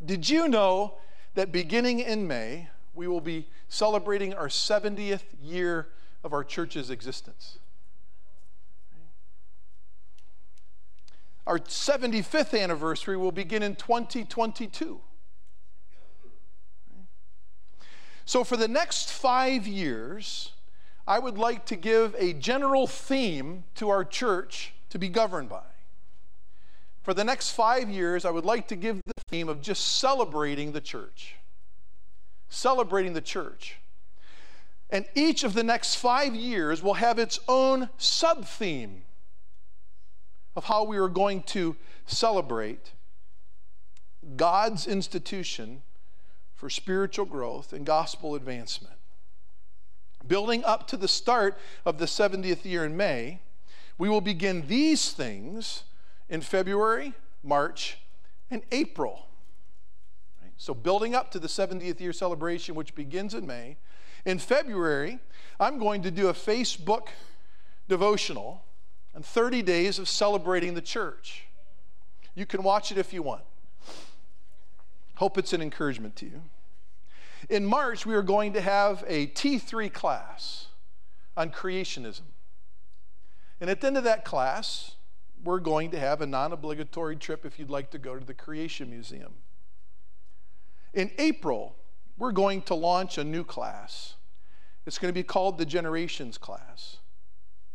Did 0.04 0.30
you 0.30 0.48
know 0.48 0.96
that 1.36 1.52
beginning 1.52 2.00
in 2.00 2.28
May, 2.28 2.70
we 2.96 3.08
will 3.08 3.22
be 3.22 3.48
celebrating 3.70 4.34
our 4.34 4.48
70th 4.48 5.24
year 5.42 5.90
of 6.24 6.34
our 6.34 6.44
church's 6.44 6.90
existence? 6.90 7.60
Our 11.48 11.60
75th 11.60 12.60
anniversary 12.62 13.16
will 13.16 13.32
begin 13.32 13.64
in 13.64 13.78
2022. 13.78 15.00
So, 18.26 18.44
for 18.44 18.58
the 18.58 18.68
next 18.68 19.10
five 19.10 19.66
years, 19.66 20.52
I 21.08 21.20
would 21.20 21.38
like 21.38 21.66
to 21.68 21.78
give 21.78 22.14
a 22.20 22.34
general 22.34 22.86
theme 22.86 23.64
to 23.76 23.88
our 23.88 24.04
church 24.04 24.74
to 24.90 25.00
be 25.00 25.08
governed 25.08 25.48
by. 25.48 25.64
For 27.02 27.14
the 27.14 27.24
next 27.24 27.52
five 27.52 27.90
years, 27.90 28.26
I 28.26 28.30
would 28.30 28.44
like 28.44 28.68
to 28.68 28.76
give 28.76 28.98
the 29.06 29.14
theme 29.30 29.48
of 29.48 29.62
just 29.62 30.00
celebrating 30.00 30.74
the 30.74 30.82
church. 30.82 31.36
Celebrating 32.50 33.14
the 33.14 33.22
church. 33.22 33.78
And 34.90 35.06
each 35.16 35.46
of 35.46 35.54
the 35.54 35.64
next 35.64 35.96
five 35.96 36.36
years 36.36 36.84
will 36.84 36.96
have 36.96 37.18
its 37.18 37.40
own 37.48 37.88
sub 37.98 38.44
theme 38.44 39.04
of 40.58 40.66
how 40.66 40.84
we 40.84 40.98
are 40.98 41.08
going 41.08 41.44
to 41.44 41.76
celebrate 42.08 42.94
God's 44.36 44.88
institution 44.88 45.84
for 46.56 46.68
spiritual 46.68 47.26
growth 47.26 47.74
and 47.74 47.86
gospel 47.86 48.34
advancement. 48.34 48.96
Building 50.28 50.64
up 50.66 50.88
to 50.88 50.98
the 50.98 51.08
start 51.08 51.60
of 51.86 52.00
the 52.00 52.06
70th 52.06 52.66
year 52.66 52.84
in 52.84 52.98
May, 52.98 53.40
we 54.00 54.10
will 54.10 54.20
begin 54.20 54.66
these 54.68 55.12
things 55.12 55.84
in 56.28 56.42
February, 56.42 57.14
March, 57.44 58.00
and 58.50 58.64
April. 58.72 59.28
So, 60.58 60.74
building 60.74 61.14
up 61.14 61.30
to 61.32 61.40
the 61.40 61.48
70th 61.48 62.00
year 62.00 62.14
celebration, 62.14 62.74
which 62.74 62.96
begins 62.96 63.36
in 63.36 63.46
May, 63.46 63.78
in 64.26 64.40
February, 64.40 65.20
I'm 65.60 65.78
going 65.78 66.02
to 66.02 66.10
do 66.10 66.30
a 66.30 66.34
Facebook 66.34 67.10
devotional 67.88 68.64
and 69.18 69.26
30 69.26 69.64
days 69.64 69.98
of 69.98 70.08
celebrating 70.08 70.76
the 70.76 70.82
church. 70.82 71.48
You 72.36 72.46
can 72.46 72.62
watch 72.62 72.92
it 72.92 73.00
if 73.00 73.12
you 73.14 73.24
want. 73.24 73.42
Hope 75.16 75.40
it's 75.40 75.54
an 75.54 75.62
encouragement 75.64 76.16
to 76.18 76.28
you. 76.28 76.44
In 77.50 77.66
March, 77.66 78.06
we 78.06 78.14
are 78.14 78.22
going 78.22 78.54
to 78.54 78.62
have 78.62 79.04
a 79.08 79.26
T3 79.26 79.92
class 79.92 80.68
on 81.36 81.50
creationism. 81.50 82.28
And 83.60 83.72
at 83.72 83.82
the 83.82 83.88
end 83.88 83.98
of 83.98 84.04
that 84.04 84.24
class, 84.24 84.98
we're 85.44 85.62
going 85.62 85.90
to 85.92 86.00
have 86.00 86.22
a 86.22 86.28
non 86.28 86.54
obligatory 86.54 87.16
trip 87.16 87.44
if 87.44 87.58
you'd 87.58 87.72
like 87.72 87.90
to 87.90 87.98
go 87.98 88.20
to 88.20 88.24
the 88.24 88.36
Creation 88.36 88.92
Museum. 88.92 89.34
In 90.94 91.10
April, 91.18 91.76
we're 92.20 92.32
going 92.32 92.62
to 92.64 92.76
launch 92.76 93.18
a 93.18 93.24
new 93.24 93.44
class. 93.44 94.14
It's 94.86 95.00
going 95.00 95.10
to 95.10 95.20
be 95.20 95.24
called 95.24 95.58
the 95.58 95.66
Generations 95.66 96.38
class. 96.38 96.98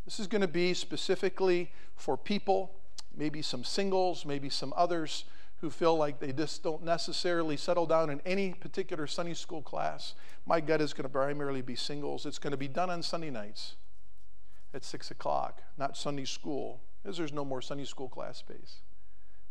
This 0.04 0.18
is 0.18 0.26
going 0.26 0.42
to 0.42 0.48
be 0.48 0.74
specifically 0.74 1.70
for 1.94 2.16
people, 2.16 2.72
maybe 3.16 3.42
some 3.42 3.64
singles, 3.64 4.26
maybe 4.26 4.48
some 4.48 4.74
others 4.76 5.24
who 5.60 5.70
feel 5.70 5.96
like 5.96 6.18
they 6.18 6.32
just 6.32 6.64
don't 6.64 6.82
necessarily 6.82 7.56
settle 7.56 7.86
down 7.86 8.10
in 8.10 8.20
any 8.26 8.52
particular 8.52 9.06
Sunday 9.06 9.34
school 9.34 9.62
class. 9.62 10.14
My 10.44 10.60
gut 10.60 10.80
is 10.80 10.92
going 10.92 11.04
to 11.04 11.08
primarily 11.08 11.62
be 11.62 11.76
singles. 11.76 12.26
It's 12.26 12.40
going 12.40 12.50
to 12.50 12.56
be 12.56 12.66
done 12.66 12.90
on 12.90 13.02
Sunday 13.02 13.30
nights 13.30 13.76
at 14.74 14.84
6 14.84 15.12
o'clock, 15.12 15.62
not 15.78 15.96
Sunday 15.96 16.24
school, 16.24 16.80
as 17.04 17.16
there's 17.16 17.32
no 17.32 17.44
more 17.44 17.62
Sunday 17.62 17.84
school 17.84 18.08
class 18.08 18.38
space. 18.38 18.80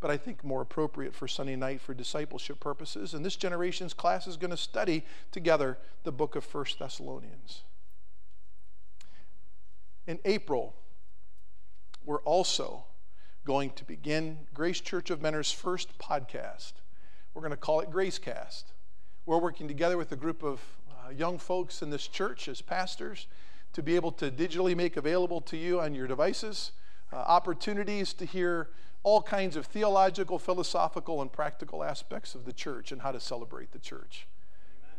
But 0.01 0.11
I 0.11 0.17
think 0.17 0.43
more 0.43 0.61
appropriate 0.61 1.15
for 1.15 1.29
Sunday 1.29 1.55
night 1.55 1.79
for 1.79 1.93
discipleship 1.93 2.59
purposes. 2.59 3.13
And 3.13 3.23
this 3.23 3.37
generation's 3.37 3.93
class 3.93 4.27
is 4.27 4.35
going 4.35 4.51
to 4.51 4.57
study 4.57 5.05
together 5.31 5.77
the 6.03 6.11
book 6.11 6.35
of 6.35 6.43
First 6.43 6.79
Thessalonians. 6.79 7.61
In 10.07 10.19
April, 10.25 10.75
we're 12.05 12.21
also 12.21 12.85
going 13.45 13.69
to 13.71 13.85
begin 13.85 14.39
Grace 14.53 14.81
Church 14.81 15.09
of 15.09 15.19
Mentor's 15.19 15.51
first 15.51 15.97
podcast. 15.99 16.73
We're 17.33 17.41
going 17.41 17.51
to 17.51 17.57
call 17.57 17.81
it 17.81 17.91
Gracecast. 17.91 18.63
We're 19.25 19.37
working 19.37 19.67
together 19.67 19.97
with 19.97 20.11
a 20.11 20.15
group 20.15 20.43
of 20.43 20.59
uh, 20.89 21.11
young 21.11 21.37
folks 21.37 21.81
in 21.81 21.91
this 21.91 22.07
church 22.07 22.47
as 22.47 22.61
pastors 22.61 23.27
to 23.73 23.83
be 23.83 23.95
able 23.95 24.11
to 24.13 24.31
digitally 24.31 24.75
make 24.75 24.97
available 24.97 25.39
to 25.41 25.57
you 25.57 25.79
on 25.79 25.93
your 25.93 26.07
devices 26.07 26.71
uh, 27.13 27.17
opportunities 27.17 28.13
to 28.13 28.25
hear 28.25 28.69
all 29.03 29.21
kinds 29.21 29.55
of 29.55 29.65
theological, 29.65 30.39
philosophical, 30.39 31.21
and 31.21 31.31
practical 31.31 31.83
aspects 31.83 32.35
of 32.35 32.45
the 32.45 32.53
church 32.53 32.91
and 32.91 33.01
how 33.01 33.11
to 33.11 33.19
celebrate 33.19 33.71
the 33.71 33.79
church. 33.79 34.27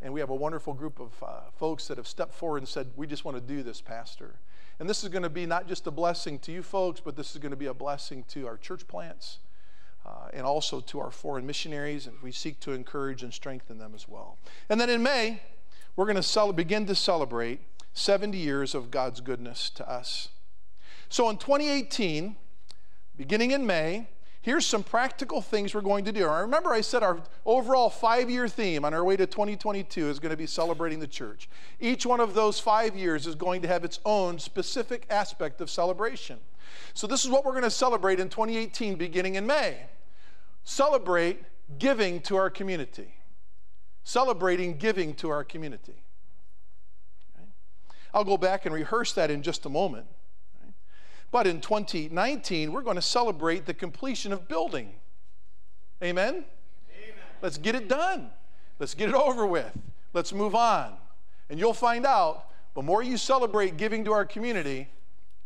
And 0.00 0.12
we 0.12 0.20
have 0.20 0.30
a 0.30 0.34
wonderful 0.34 0.74
group 0.74 0.98
of 1.00 1.12
uh, 1.22 1.40
folks 1.56 1.86
that 1.88 1.96
have 1.96 2.08
stepped 2.08 2.34
forward 2.34 2.58
and 2.58 2.68
said, 2.68 2.90
We 2.96 3.06
just 3.06 3.24
want 3.24 3.36
to 3.36 3.40
do 3.40 3.62
this, 3.62 3.80
Pastor. 3.80 4.36
And 4.82 4.90
this 4.90 5.04
is 5.04 5.10
going 5.10 5.22
to 5.22 5.30
be 5.30 5.46
not 5.46 5.68
just 5.68 5.86
a 5.86 5.92
blessing 5.92 6.40
to 6.40 6.50
you 6.50 6.60
folks, 6.60 6.98
but 6.98 7.14
this 7.14 7.30
is 7.30 7.38
going 7.38 7.52
to 7.52 7.56
be 7.56 7.66
a 7.66 7.72
blessing 7.72 8.24
to 8.30 8.48
our 8.48 8.56
church 8.56 8.88
plants 8.88 9.38
uh, 10.04 10.26
and 10.34 10.44
also 10.44 10.80
to 10.80 10.98
our 10.98 11.12
foreign 11.12 11.46
missionaries. 11.46 12.08
And 12.08 12.16
we 12.20 12.32
seek 12.32 12.58
to 12.62 12.72
encourage 12.72 13.22
and 13.22 13.32
strengthen 13.32 13.78
them 13.78 13.92
as 13.94 14.08
well. 14.08 14.38
And 14.68 14.80
then 14.80 14.90
in 14.90 15.00
May, 15.00 15.40
we're 15.94 16.06
going 16.06 16.16
to 16.16 16.22
cel- 16.24 16.52
begin 16.52 16.86
to 16.86 16.96
celebrate 16.96 17.60
70 17.92 18.36
years 18.36 18.74
of 18.74 18.90
God's 18.90 19.20
goodness 19.20 19.70
to 19.70 19.88
us. 19.88 20.30
So 21.08 21.30
in 21.30 21.36
2018, 21.36 22.34
beginning 23.16 23.52
in 23.52 23.64
May, 23.64 24.08
here's 24.42 24.66
some 24.66 24.82
practical 24.82 25.40
things 25.40 25.74
we're 25.74 25.80
going 25.80 26.04
to 26.04 26.12
do. 26.12 26.28
I 26.28 26.40
remember 26.40 26.72
I 26.72 26.82
said 26.82 27.02
our 27.02 27.20
overall 27.46 27.88
five 27.88 28.28
year 28.28 28.48
theme 28.48 28.84
on 28.84 28.92
our 28.92 29.02
way 29.02 29.16
to 29.16 29.26
2022 29.26 30.10
is 30.10 30.18
going 30.18 30.30
to 30.30 30.36
be 30.36 30.46
celebrating 30.46 31.00
the 31.00 31.06
church. 31.06 31.48
Each 31.80 32.04
one 32.04 32.20
of 32.20 32.34
those 32.34 32.60
five 32.60 32.94
years 32.94 33.26
is 33.26 33.34
going 33.34 33.62
to 33.62 33.68
have 33.68 33.84
its 33.84 34.00
own 34.04 34.38
specific 34.38 35.06
aspect 35.08 35.60
of 35.60 35.70
celebration. 35.70 36.38
So, 36.94 37.06
this 37.06 37.24
is 37.24 37.30
what 37.30 37.44
we're 37.44 37.52
going 37.52 37.62
to 37.64 37.70
celebrate 37.70 38.20
in 38.20 38.28
2018, 38.28 38.96
beginning 38.96 39.36
in 39.36 39.46
May. 39.46 39.76
Celebrate 40.64 41.42
giving 41.78 42.20
to 42.22 42.36
our 42.36 42.50
community. 42.50 43.14
Celebrating 44.04 44.76
giving 44.76 45.14
to 45.14 45.30
our 45.30 45.44
community. 45.44 46.02
I'll 48.14 48.24
go 48.24 48.36
back 48.36 48.66
and 48.66 48.74
rehearse 48.74 49.12
that 49.14 49.30
in 49.30 49.42
just 49.42 49.64
a 49.64 49.68
moment. 49.68 50.06
But 51.32 51.46
in 51.46 51.60
2019, 51.60 52.72
we're 52.72 52.82
going 52.82 52.96
to 52.96 53.02
celebrate 53.02 53.66
the 53.66 53.74
completion 53.74 54.32
of 54.32 54.46
building. 54.46 54.92
Amen? 56.02 56.34
Amen? 56.34 56.44
Let's 57.40 57.58
get 57.58 57.74
it 57.74 57.88
done. 57.88 58.30
Let's 58.78 58.94
get 58.94 59.08
it 59.08 59.14
over 59.14 59.46
with. 59.46 59.72
Let's 60.12 60.32
move 60.32 60.54
on. 60.54 60.92
And 61.48 61.58
you'll 61.58 61.74
find 61.74 62.04
out 62.04 62.50
the 62.74 62.82
more 62.82 63.02
you 63.02 63.16
celebrate 63.16 63.78
giving 63.78 64.04
to 64.04 64.12
our 64.12 64.26
community, 64.26 64.88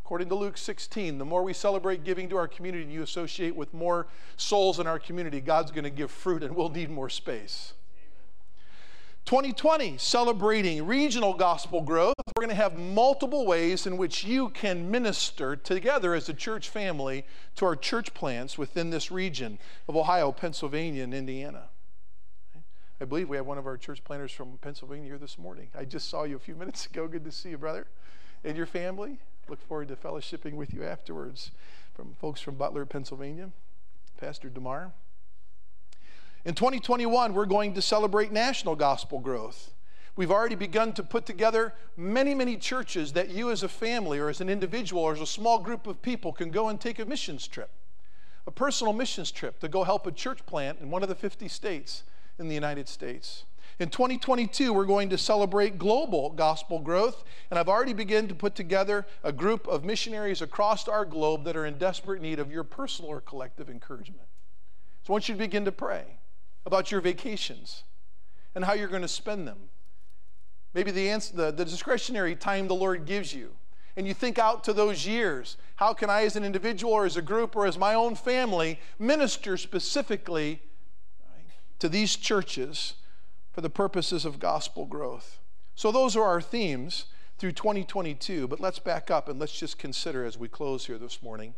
according 0.05 0.29
to 0.29 0.35
Luke 0.35 0.59
16, 0.59 1.19
the 1.19 1.25
more 1.25 1.45
we 1.45 1.53
celebrate 1.53 2.03
giving 2.03 2.29
to 2.31 2.37
our 2.37 2.49
community 2.49 2.83
and 2.83 2.93
you 2.93 3.03
associate 3.03 3.55
with 3.55 3.73
more 3.73 4.09
souls 4.37 4.81
in 4.81 4.89
our 4.89 4.99
community, 4.99 5.41
God's 5.41 5.71
going 5.71 5.85
to 5.85 5.91
give 5.91 6.11
fruit 6.11 6.43
and 6.43 6.57
we'll 6.57 6.69
need 6.69 6.91
more 6.91 7.09
space. 7.09 7.75
2020, 9.27 9.99
celebrating 9.99 10.87
regional 10.87 11.35
gospel 11.35 11.81
growth. 11.81 12.15
We're 12.37 12.43
going 12.43 12.57
to 12.57 12.63
have 12.63 12.79
multiple 12.79 13.45
ways 13.45 13.85
in 13.85 13.97
which 13.97 14.23
you 14.23 14.51
can 14.51 14.89
minister 14.89 15.57
together 15.57 16.15
as 16.15 16.29
a 16.29 16.33
church 16.35 16.69
family 16.69 17.27
to 17.57 17.67
our 17.67 17.75
church 17.75 18.15
plants 18.15 18.57
within 18.57 18.91
this 18.91 19.11
region 19.11 19.59
of 19.89 19.97
Ohio, 19.97 20.31
Pennsylvania, 20.31 21.03
and 21.03 21.13
Indiana. 21.13 21.65
I 23.01 23.05
believe 23.05 23.29
we 23.29 23.37
have 23.37 23.47
one 23.47 23.59
of 23.59 23.67
our 23.67 23.77
church 23.77 24.05
planters 24.05 24.31
from 24.31 24.59
Pennsylvania 24.59 25.09
here 25.09 25.19
this 25.19 25.39
morning. 25.39 25.71
I 25.77 25.85
just 25.87 26.09
saw 26.09 26.23
you 26.23 26.37
a 26.37 26.39
few 26.39 26.55
minutes 26.55 26.87
ago. 26.87 27.09
Good 27.09 27.25
to 27.25 27.33
see 27.33 27.51
you, 27.51 27.59
brother, 27.59 27.89
and 28.45 28.57
your 28.57 28.65
family. 28.65 29.19
Look 29.49 29.61
forward 29.67 29.89
to 29.89 29.97
fellowshipping 29.97 30.53
with 30.53 30.73
you 30.73 30.85
afterwards 30.85 31.51
from 31.95 32.15
folks 32.15 32.41
from 32.41 32.55
Butler, 32.55 32.87
Pennsylvania, 32.87 33.51
Pastor 34.21 34.49
DeMar. 34.49 34.93
In 36.47 36.55
2021, 36.55 37.35
we're 37.35 37.45
going 37.45 37.75
to 37.75 37.83
celebrate 37.83 38.31
national 38.31 38.77
gospel 38.77 39.19
growth. 39.19 39.75
We've 40.15 40.31
already 40.31 40.55
begun 40.55 40.93
to 40.93 41.03
put 41.03 41.27
together 41.27 41.75
many, 41.97 42.35
many 42.35 42.57
churches 42.57 43.15
that 43.15 43.31
you 43.31 43.51
as 43.51 43.65
a 43.65 43.69
family 43.69 44.21
or 44.21 44.29
as 44.29 44.41
an 44.41 44.49
individual 44.49 45.03
or 45.03 45.13
as 45.13 45.21
a 45.21 45.27
small 45.27 45.59
group 45.59 45.89
of 45.89 46.01
people 46.03 46.33
can 46.33 46.53
go 46.53 46.69
and 46.69 46.81
take 46.81 47.01
a 47.01 47.05
missions 47.05 47.49
trip, 47.49 47.71
a 48.47 48.53
personal 48.53 48.93
missions 48.93 49.33
trip 49.33 49.59
to 49.59 49.67
go 49.67 49.83
help 49.83 50.07
a 50.07 50.13
church 50.13 50.47
plant 50.47 50.79
in 50.81 50.89
one 50.89 51.03
of 51.03 51.09
the 51.09 51.17
50 51.17 51.49
states 51.49 52.05
in 52.39 52.47
the 52.47 52.55
United 52.55 52.89
States. 52.89 53.43
In 53.81 53.89
2022, 53.91 54.73
we're 54.73 54.85
going 54.85 55.11
to 55.11 55.19
celebrate 55.19 55.79
global 55.79 56.31
gospel 56.31 56.79
growth, 56.79 57.25
and 57.51 57.59
I've 57.59 57.69
already 57.69 57.93
begun 57.93 58.29
to 58.29 58.37
put 58.37 58.55
together 58.55 59.05
a 59.25 59.33
group 59.33 59.67
of 59.67 59.85
missionaries 59.85 60.43
across 60.43 60.87
our 60.87 61.05
globe 61.05 61.43
that 61.43 61.57
are 61.57 61.67
in 61.67 61.77
desperate 61.77 62.23
need 62.23 62.39
of 62.39 62.53
your 62.53 62.63
personal 62.63 63.11
or 63.11 63.21
collective 63.21 63.69
encouragement. 63.69 64.29
So 65.03 65.11
I 65.11 65.13
want 65.13 65.29
you 65.29 65.35
to 65.35 65.41
begin 65.41 65.65
to 65.65 65.73
pray 65.73 66.05
about 66.67 66.91
your 66.91 67.01
vacations 67.01 67.85
and 68.55 68.65
how 68.65 68.75
you're 68.75 68.89
going 68.89 69.03
to 69.03 69.09
spend 69.09 69.47
them. 69.47 69.71
Maybe 70.75 70.91
the, 70.91 71.09
answer, 71.09 71.35
the, 71.35 71.53
the 71.53 71.65
discretionary 71.65 72.35
time 72.35 72.69
the 72.69 72.75
Lord 72.75 73.07
gives 73.07 73.33
you. 73.33 73.53
And 73.97 74.07
you 74.07 74.13
think 74.13 74.39
out 74.39 74.63
to 74.65 74.75
those 74.75 75.07
years. 75.07 75.57
How 75.77 75.95
can 75.95 76.11
I, 76.11 76.25
as 76.25 76.37
an 76.37 76.45
individual 76.45 76.93
or 76.93 77.07
as 77.07 77.17
a 77.17 77.23
group 77.23 77.57
or 77.57 77.67
as 77.67 77.79
my 77.79 77.95
own 77.95 78.15
family, 78.15 78.79
minister 78.99 79.57
specifically 79.57 80.61
to 81.79 81.89
these 81.89 82.17
churches 82.17 82.95
for 83.53 83.63
the 83.63 83.71
purposes 83.71 84.27
of 84.27 84.39
gospel 84.39 84.85
growth? 84.85 85.39
So, 85.75 85.91
those 85.91 86.15
are 86.15 86.25
our 86.25 86.43
themes 86.43 87.07
through 87.39 87.53
2022. 87.53 88.49
But 88.49 88.61
let's 88.61 88.79
back 88.79 89.11
up 89.11 89.31
and 89.31 89.39
let's 89.39 89.59
just 89.59 89.79
consider 89.79 90.25
as 90.25 90.37
we 90.37 90.49
close 90.49 90.87
here 90.87 90.99
this 90.99 91.23
morning 91.23 91.55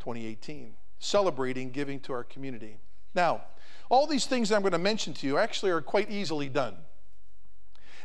2018, 0.00 0.74
celebrating 0.98 1.70
giving 1.70 2.00
to 2.00 2.12
our 2.12 2.24
community. 2.24 2.78
Now, 3.14 3.42
all 3.88 4.06
these 4.06 4.26
things 4.26 4.50
I'm 4.52 4.62
going 4.62 4.72
to 4.72 4.78
mention 4.78 5.14
to 5.14 5.26
you 5.26 5.38
actually 5.38 5.70
are 5.70 5.80
quite 5.80 6.10
easily 6.10 6.48
done. 6.48 6.76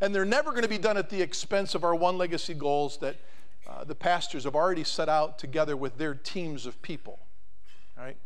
And 0.02 0.14
they're 0.14 0.26
never 0.26 0.52
going 0.52 0.64
to 0.64 0.70
be 0.70 0.78
done 0.78 0.98
at 0.98 1.10
the 1.10 1.22
expense 1.22 1.76
of 1.76 1.84
our 1.84 1.94
one 1.94 2.18
legacy 2.18 2.54
goals 2.54 2.98
that 2.98 3.18
uh, 3.68 3.84
the 3.84 3.96
pastors 3.96 4.44
have 4.46 4.56
already 4.56 4.84
set 4.84 5.10
out 5.10 5.38
together 5.38 5.78
with 5.78 5.98
their 5.98 6.16
teams 6.16 6.66
of 6.66 6.82
people. 6.82 7.20
All 7.98 8.04
right? 8.04 8.18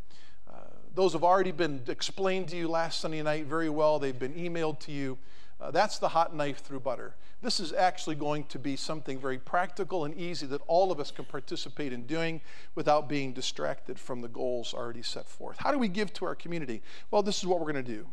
Uh, 0.50 0.58
those 0.94 1.13
have 1.13 1.24
already 1.24 1.52
been 1.52 1.82
explained 1.88 2.48
to 2.50 2.58
you 2.58 2.68
last 2.68 3.02
Sunday 3.02 3.22
night 3.22 3.46
very 3.46 3.70
well. 3.70 4.00
They've 4.00 4.18
been 4.18 4.34
emailed 4.34 4.80
to 4.82 4.91
you. 4.91 5.18
Uh, 5.60 5.72
that's 5.72 6.00
the 6.00 6.10
hot 6.10 6.36
knife 6.36 6.60
through 6.60 6.82
butter. 6.82 7.15
This 7.41 7.60
is 7.60 7.72
actually 7.72 8.15
going 8.15 8.44
to 8.46 8.60
be 8.60 8.76
something 8.76 9.20
very 9.20 9.38
practical 9.38 10.04
and 10.04 10.15
easy 10.15 10.46
that 10.48 10.62
all 10.68 10.91
of 10.91 11.00
us 11.00 11.12
can 11.12 11.26
participate 11.26 11.94
in 11.94 12.06
doing 12.06 12.41
without 12.74 13.08
being 13.08 13.34
distracted 13.34 14.00
from 14.00 14.22
the 14.22 14.28
goals 14.28 14.74
already 14.74 15.02
set 15.02 15.28
forth. 15.28 15.58
How 15.60 15.72
do 15.72 15.78
we 15.78 15.88
give 15.88 16.12
to 16.13 16.26
our 16.26 16.36
community? 16.36 16.82
Well, 17.12 17.24
this 17.24 17.38
is 17.38 17.46
what 17.46 17.60
we're 17.60 17.72
going 17.72 17.86
to 17.86 17.94
do 17.94 18.08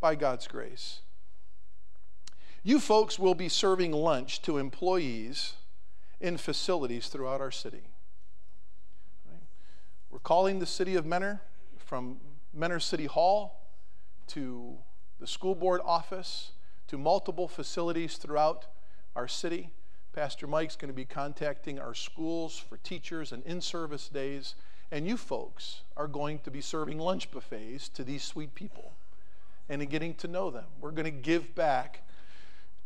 by 0.00 0.14
God's 0.14 0.48
grace. 0.48 1.00
You 2.62 2.80
folks 2.80 3.18
will 3.18 3.34
be 3.34 3.48
serving 3.48 3.92
lunch 3.92 4.42
to 4.42 4.58
employees 4.58 5.54
in 6.20 6.36
facilities 6.36 7.08
throughout 7.08 7.40
our 7.40 7.50
city. 7.50 7.82
Right? 9.30 9.42
We're 10.10 10.18
calling 10.18 10.58
the 10.58 10.66
city 10.66 10.96
of 10.96 11.06
Mentor 11.06 11.40
from 11.78 12.18
Mentor 12.52 12.80
City 12.80 13.06
Hall 13.06 13.60
to 14.28 14.76
the 15.18 15.26
school 15.26 15.54
board 15.54 15.80
office 15.84 16.52
to 16.90 16.98
multiple 16.98 17.46
facilities 17.46 18.16
throughout 18.16 18.66
our 19.14 19.28
city. 19.28 19.70
Pastor 20.12 20.48
Mike's 20.48 20.74
going 20.74 20.90
to 20.90 20.96
be 20.96 21.04
contacting 21.04 21.78
our 21.78 21.94
schools 21.94 22.58
for 22.58 22.78
teachers 22.78 23.30
and 23.30 23.44
in 23.44 23.60
service 23.60 24.08
days. 24.08 24.56
And 24.90 25.06
you 25.06 25.16
folks 25.16 25.82
are 25.96 26.08
going 26.08 26.40
to 26.40 26.50
be 26.50 26.60
serving 26.60 26.98
lunch 26.98 27.30
buffets 27.30 27.88
to 27.90 28.02
these 28.02 28.24
sweet 28.24 28.56
people 28.56 28.90
and 29.68 29.80
in 29.80 29.88
getting 29.88 30.14
to 30.14 30.26
know 30.26 30.50
them. 30.50 30.64
We're 30.80 30.90
going 30.90 31.04
to 31.04 31.12
give 31.12 31.54
back 31.54 32.02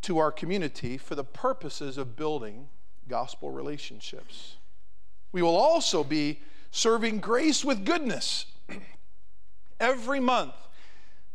to 0.02 0.18
our 0.18 0.30
community 0.30 0.98
for 0.98 1.14
the 1.14 1.24
purposes 1.24 1.96
of 1.96 2.14
building 2.14 2.68
gospel 3.08 3.50
relationships. 3.52 4.56
We 5.32 5.40
will 5.40 5.56
also 5.56 6.04
be 6.04 6.42
serving 6.70 7.20
grace 7.20 7.64
with 7.64 7.86
goodness. 7.86 8.44
Every 9.80 10.20
month, 10.20 10.52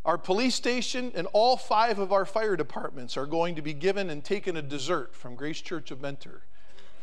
our 0.05 0.17
police 0.17 0.55
station 0.55 1.11
and 1.13 1.27
all 1.33 1.57
five 1.57 1.99
of 1.99 2.13
our 2.13 2.25
fire 2.25 2.55
departments 2.55 3.17
are 3.17 3.25
going 3.25 3.55
to 3.55 3.61
be 3.61 3.73
given 3.73 4.09
and 4.09 4.23
taken 4.23 4.55
a 4.55 4.61
dessert 4.61 5.13
from 5.13 5.35
Grace 5.35 5.61
Church 5.61 5.91
of 5.91 6.01
Mentor 6.01 6.43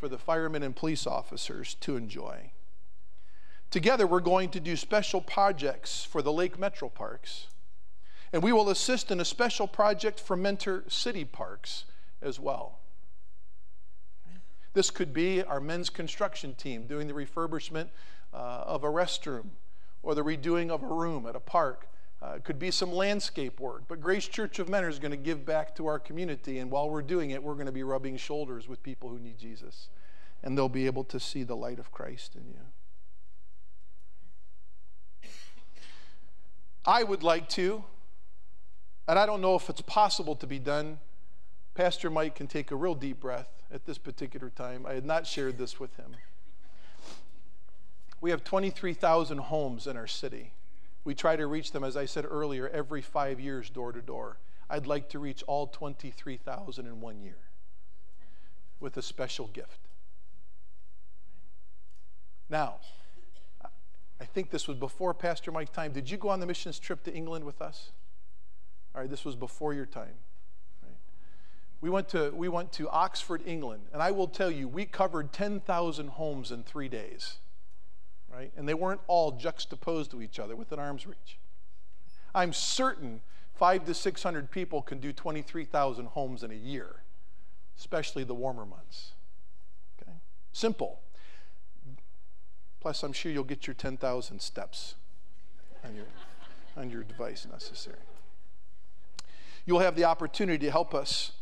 for 0.01 0.09
the 0.09 0.19
firemen 0.19 0.63
and 0.63 0.75
police 0.75 1.07
officers 1.07 1.75
to 1.81 1.97
enjoy. 1.97 2.51
Together, 3.71 4.07
we're 4.07 4.21
going 4.21 4.49
to 4.51 4.61
do 4.61 4.77
special 4.77 5.21
projects 5.21 6.05
for 6.05 6.23
the 6.23 6.33
Lake 6.33 6.59
Metro 6.59 6.89
Parks, 6.89 7.49
and 8.33 8.43
we 8.43 8.53
will 8.53 8.71
assist 8.71 9.11
in 9.11 9.21
a 9.21 9.25
special 9.25 9.67
project 9.67 10.21
for 10.21 10.37
Mentor 10.37 10.85
City 10.89 11.25
Parks 11.25 11.85
as 12.23 12.41
well. 12.41 12.79
This 14.73 14.91
could 14.91 15.13
be 15.13 15.43
our 15.43 15.61
men's 15.61 15.91
construction 15.91 16.55
team 16.55 16.87
doing 16.87 17.07
the 17.07 17.15
refurbishment 17.15 17.89
uh, 18.33 18.37
of 18.67 18.85
a 18.85 18.89
restroom 18.89 19.47
or 20.03 20.15
the 20.15 20.23
redoing 20.23 20.71
of 20.71 20.83
a 20.83 20.87
room 20.87 21.27
at 21.27 21.35
a 21.35 21.41
park. 21.41 21.89
Uh, 22.23 22.35
it 22.37 22.45
could 22.45 22.59
be 22.59 22.71
some 22.71 22.93
landscape 22.93 23.61
work, 23.61 23.83
but 23.89 24.01
Grace 24.01 24.27
Church 24.27 24.59
of 24.59 24.69
Mentor 24.71 24.89
is 24.89 24.99
going 24.99 25.11
to 25.11 25.19
give 25.19 25.45
back 25.45 25.77
to 25.77 25.87
our 25.87 25.99
community, 25.99 26.59
and 26.59 26.71
while 26.71 26.89
we're 26.89 27.03
doing 27.03 27.31
it, 27.31 27.43
we're 27.43 27.55
going 27.55 27.67
to 27.67 27.73
be 27.73 27.83
rubbing 27.83 28.17
shoulders 28.17 28.67
with 28.67 28.83
people 28.83 29.11
who 29.11 29.19
need 29.19 29.39
Jesus, 29.39 29.89
and 30.43 30.57
they'll 30.57 30.69
be 30.69 30.87
able 30.87 31.05
to 31.05 31.21
see 31.21 31.43
the 31.43 31.57
light 31.57 31.79
of 31.79 31.93
Christ 31.93 32.35
in 32.35 32.49
you. 32.49 32.61
I 36.87 37.03
would 37.03 37.23
like 37.23 37.49
to, 37.51 37.85
and 39.07 39.19
I 39.19 39.27
don't 39.27 39.43
know 39.43 39.55
if 39.55 39.69
it's 39.69 39.83
possible 39.83 40.37
to 40.37 40.47
be 40.47 40.59
done. 40.59 41.01
Pastor 41.75 42.09
Mike 42.09 42.37
can 42.37 42.47
take 42.47 42.71
a 42.71 42.77
real 42.77 42.95
deep 42.95 43.21
breath 43.21 43.49
at 43.71 43.85
this 43.85 43.99
particular 43.99 44.49
time. 44.49 44.87
I 44.87 44.95
had 44.95 45.05
not 45.05 45.27
shared 45.27 45.59
this 45.59 45.79
with 45.79 45.95
him. 45.97 46.13
We 48.21 48.31
have 48.31 48.43
23,000 48.45 49.39
homes 49.39 49.87
in 49.87 49.97
our 49.97 50.07
city. 50.07 50.53
We 51.07 51.15
try 51.15 51.37
to 51.37 51.47
reach 51.47 51.71
them, 51.71 51.85
as 51.85 51.97
I 51.97 52.05
said 52.05 52.27
earlier, 52.29 52.69
every 52.69 53.01
five 53.01 53.39
years, 53.39 53.71
door 53.71 53.93
to 53.93 54.03
door. 54.03 54.39
I'd 54.69 54.89
like 54.89 55.09
to 55.11 55.21
reach 55.21 55.45
all 55.47 55.69
23,000 55.69 56.85
in 56.85 57.01
one 57.01 57.21
year 57.21 57.39
with 58.81 58.97
a 58.97 59.03
special 59.03 59.47
gift. 59.47 59.79
Now, 62.51 62.81
I 64.21 64.25
think 64.25 64.51
this 64.51 64.67
was 64.67 64.77
before 64.77 65.15
Pastor 65.15 65.53
Mike's 65.53 65.71
time. 65.71 65.93
Did 65.93 66.11
you 66.11 66.17
go 66.17 66.29
on 66.29 66.41
the 66.41 66.47
missions 66.47 66.81
trip 66.81 67.05
to 67.05 67.15
England 67.15 67.45
with 67.45 67.63
us? 67.63 67.93
All 68.93 69.01
right, 69.01 69.09
this 69.09 69.25
was 69.25 69.37
before 69.37 69.73
your 69.73 69.87
time. 69.87 70.15
We 71.81 71.89
went 71.89 72.09
to 72.09 72.31
we 72.31 72.49
went 72.49 72.73
to 72.73 72.89
Oxford, 72.89 73.43
England, 73.47 73.83
and 73.93 74.03
I 74.03 74.11
will 74.11 74.27
tell 74.27 74.51
you, 74.51 74.67
we 74.67 74.87
covered 74.87 75.33
10,000 75.33 76.09
homes 76.09 76.51
in 76.51 76.65
3 76.65 76.89
days. 76.89 77.37
Right? 78.37 78.53
And 78.57 78.69
they 78.69 78.75
weren't 78.75 79.01
all 79.07 79.33
juxtaposed 79.33 80.11
to 80.11 80.21
each 80.21 80.39
other 80.39 80.55
within 80.55 80.79
arm's 80.79 81.07
reach. 81.07 81.39
I'm 82.35 82.53
certain 82.53 83.23
5 83.55 83.87
to 83.87 83.95
600 83.95 84.51
people 84.51 84.83
can 84.83 84.99
do 84.99 85.11
23,000 85.11 86.07
homes 86.09 86.43
in 86.43 86.51
a 86.51 86.55
year, 86.55 86.97
especially 87.79 88.25
the 88.25 88.35
warmer 88.35 88.67
months. 88.67 89.13
Okay? 90.03 90.13
Simple. 90.53 91.01
Plus, 92.81 93.03
I'm 93.03 93.15
sure 93.15 93.33
you'll 93.33 93.43
get 93.43 93.67
your 93.67 93.73
10,000 93.73 94.43
steps 94.43 94.97
on 95.83 95.97
your, 95.97 96.05
on 96.77 96.91
your 96.91 97.05
device 97.05 97.47
necessary. 97.51 97.97
You'll 99.65 99.81
have 99.81 99.97
the 99.97 100.05
opportunity 100.05 100.67
to 100.67 100.71
help 100.71 100.95
us 100.95 101.33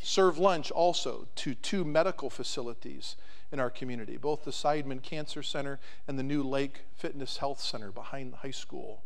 serve 0.00 0.38
lunch 0.38 0.70
also 0.70 1.28
to 1.36 1.54
two 1.54 1.84
medical 1.84 2.30
facilities 2.30 3.16
in 3.50 3.60
our 3.60 3.70
community, 3.70 4.16
both 4.16 4.44
the 4.44 4.50
Seidman 4.50 5.02
Cancer 5.02 5.42
Center 5.42 5.78
and 6.06 6.18
the 6.18 6.22
new 6.22 6.42
Lake 6.42 6.82
Fitness 6.94 7.38
Health 7.38 7.60
Center 7.60 7.90
behind 7.90 8.32
the 8.32 8.38
high 8.38 8.50
school. 8.50 9.02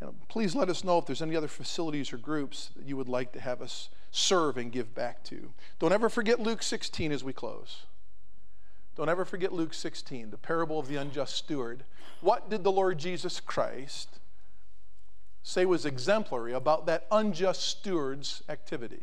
And 0.00 0.28
please 0.28 0.54
let 0.54 0.68
us 0.68 0.82
know 0.82 0.98
if 0.98 1.06
there's 1.06 1.22
any 1.22 1.36
other 1.36 1.48
facilities 1.48 2.12
or 2.12 2.16
groups 2.16 2.70
that 2.76 2.86
you 2.86 2.96
would 2.96 3.08
like 3.08 3.32
to 3.32 3.40
have 3.40 3.62
us 3.62 3.88
serve 4.10 4.56
and 4.56 4.72
give 4.72 4.94
back 4.94 5.22
to. 5.24 5.52
Don't 5.78 5.92
ever 5.92 6.08
forget 6.08 6.40
Luke 6.40 6.62
16 6.62 7.12
as 7.12 7.22
we 7.22 7.32
close. 7.32 7.82
Don't 8.96 9.08
ever 9.08 9.24
forget 9.24 9.52
Luke 9.52 9.72
16, 9.72 10.30
the 10.30 10.36
parable 10.36 10.78
of 10.78 10.88
the 10.88 10.96
unjust 10.96 11.34
steward. 11.36 11.84
What 12.20 12.50
did 12.50 12.62
the 12.64 12.72
Lord 12.72 12.98
Jesus 12.98 13.40
Christ 13.40 14.18
say 15.42 15.64
was 15.64 15.84
exemplary 15.84 16.52
about 16.52 16.86
that 16.86 17.06
unjust 17.10 17.62
steward's 17.62 18.42
activity? 18.48 19.02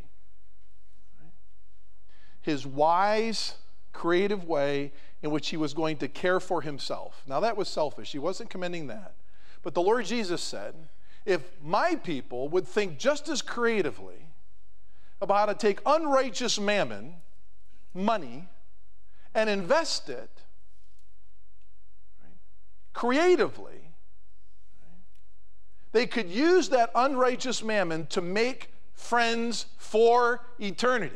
His 2.41 2.65
wise, 2.65 3.55
creative 3.93 4.45
way 4.45 4.91
in 5.21 5.31
which 5.31 5.49
he 5.49 5.57
was 5.57 5.73
going 5.73 5.97
to 5.97 6.07
care 6.07 6.39
for 6.39 6.61
himself. 6.61 7.23
Now, 7.27 7.41
that 7.41 7.57
was 7.57 7.67
selfish. 7.67 8.11
He 8.11 8.19
wasn't 8.19 8.49
commending 8.49 8.87
that. 8.87 9.13
But 9.61 9.73
the 9.73 9.81
Lord 9.81 10.05
Jesus 10.05 10.41
said, 10.41 10.73
if 11.25 11.41
my 11.61 11.95
people 11.95 12.47
would 12.49 12.67
think 12.67 12.97
just 12.97 13.27
as 13.27 13.41
creatively 13.41 14.29
about 15.21 15.37
how 15.37 15.45
to 15.47 15.53
take 15.53 15.81
unrighteous 15.85 16.59
mammon, 16.59 17.15
money, 17.93 18.47
and 19.35 19.49
invest 19.49 20.09
it 20.09 20.29
creatively, 22.93 23.78
they 25.91 26.05
could 26.05 26.29
use 26.29 26.69
that 26.69 26.91
unrighteous 26.93 27.63
mammon 27.63 28.05
to 28.07 28.21
make 28.21 28.71
friends 28.93 29.65
for 29.77 30.41
eternity. 30.59 31.15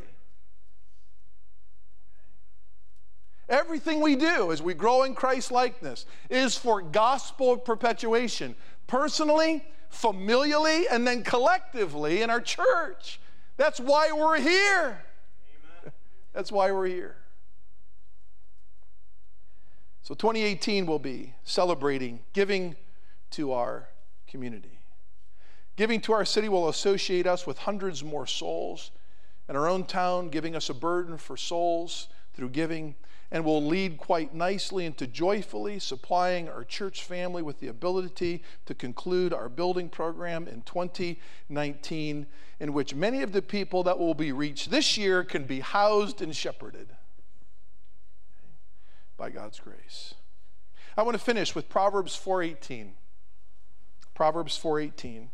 Everything 3.50 4.02
we 4.02 4.16
do 4.16 4.52
as 4.52 4.62
we 4.62 4.74
grow 4.74 5.04
in 5.04 5.14
Christ 5.14 5.52
likeness 5.52 6.06
is 6.30 6.58
for 6.58 6.82
gospel 6.82 7.58
perpetuation, 7.58 8.56
personally, 8.88 9.64
familially, 9.92 10.86
and 10.90 11.06
then 11.06 11.24
collectively 11.24 12.22
in 12.22 12.30
our 12.30 12.42
church. 12.42 13.20
That's 13.58 13.80
why 13.80 14.12
we're 14.12 14.40
here. 14.40 15.04
Amen. 15.84 15.94
That's 16.34 16.52
why 16.52 16.72
we're 16.72 16.88
here. 16.88 17.18
So 20.02 20.16
2018 20.16 20.86
will 20.86 21.00
be 21.00 21.34
celebrating 21.44 22.22
giving 22.34 22.76
to 23.32 23.52
our 23.52 23.90
community. 24.34 24.80
Giving 25.76 26.02
to 26.02 26.14
our 26.14 26.26
city 26.26 26.50
will 26.50 26.68
associate 26.70 27.28
us 27.28 27.46
with 27.46 27.60
hundreds 27.60 28.04
more 28.04 28.26
souls 28.26 28.90
in 29.48 29.56
our 29.56 29.70
own 29.70 29.86
town, 29.86 30.30
giving 30.30 30.56
us 30.56 30.72
a 30.72 30.74
burden 30.74 31.20
for 31.20 31.38
souls 31.38 32.08
through 32.34 32.50
giving, 32.50 32.96
and 33.30 33.46
will 33.46 33.64
lead 33.64 34.00
quite 34.00 34.34
nicely 34.34 34.88
into 34.88 35.06
joyfully 35.06 35.78
supplying 35.78 36.50
our 36.50 36.64
church 36.64 37.04
family 37.04 37.44
with 37.44 37.60
the 37.60 37.68
ability 37.68 38.42
to 38.66 38.74
conclude 38.74 39.34
our 39.34 39.50
building 39.50 39.88
program 39.88 40.48
in 40.48 40.64
2019, 40.64 42.26
in 42.60 42.74
which 42.74 42.96
many 42.96 43.22
of 43.22 43.34
the 43.34 43.42
people 43.44 43.84
that 43.84 44.00
will 44.00 44.16
be 44.16 44.32
reached 44.32 44.72
this 44.72 44.98
year 44.98 45.24
can 45.24 45.44
be 45.44 45.60
housed 45.60 46.24
and 46.24 46.36
shepherded 46.36 46.88
by 49.16 49.30
God's 49.30 49.60
grace. 49.60 50.16
I 50.98 51.04
want 51.04 51.14
to 51.14 51.24
finish 51.24 51.54
with 51.54 51.70
Proverbs 51.70 52.16
4:18. 52.16 52.96
Proverbs 54.14 54.58
4:18. 54.58 55.30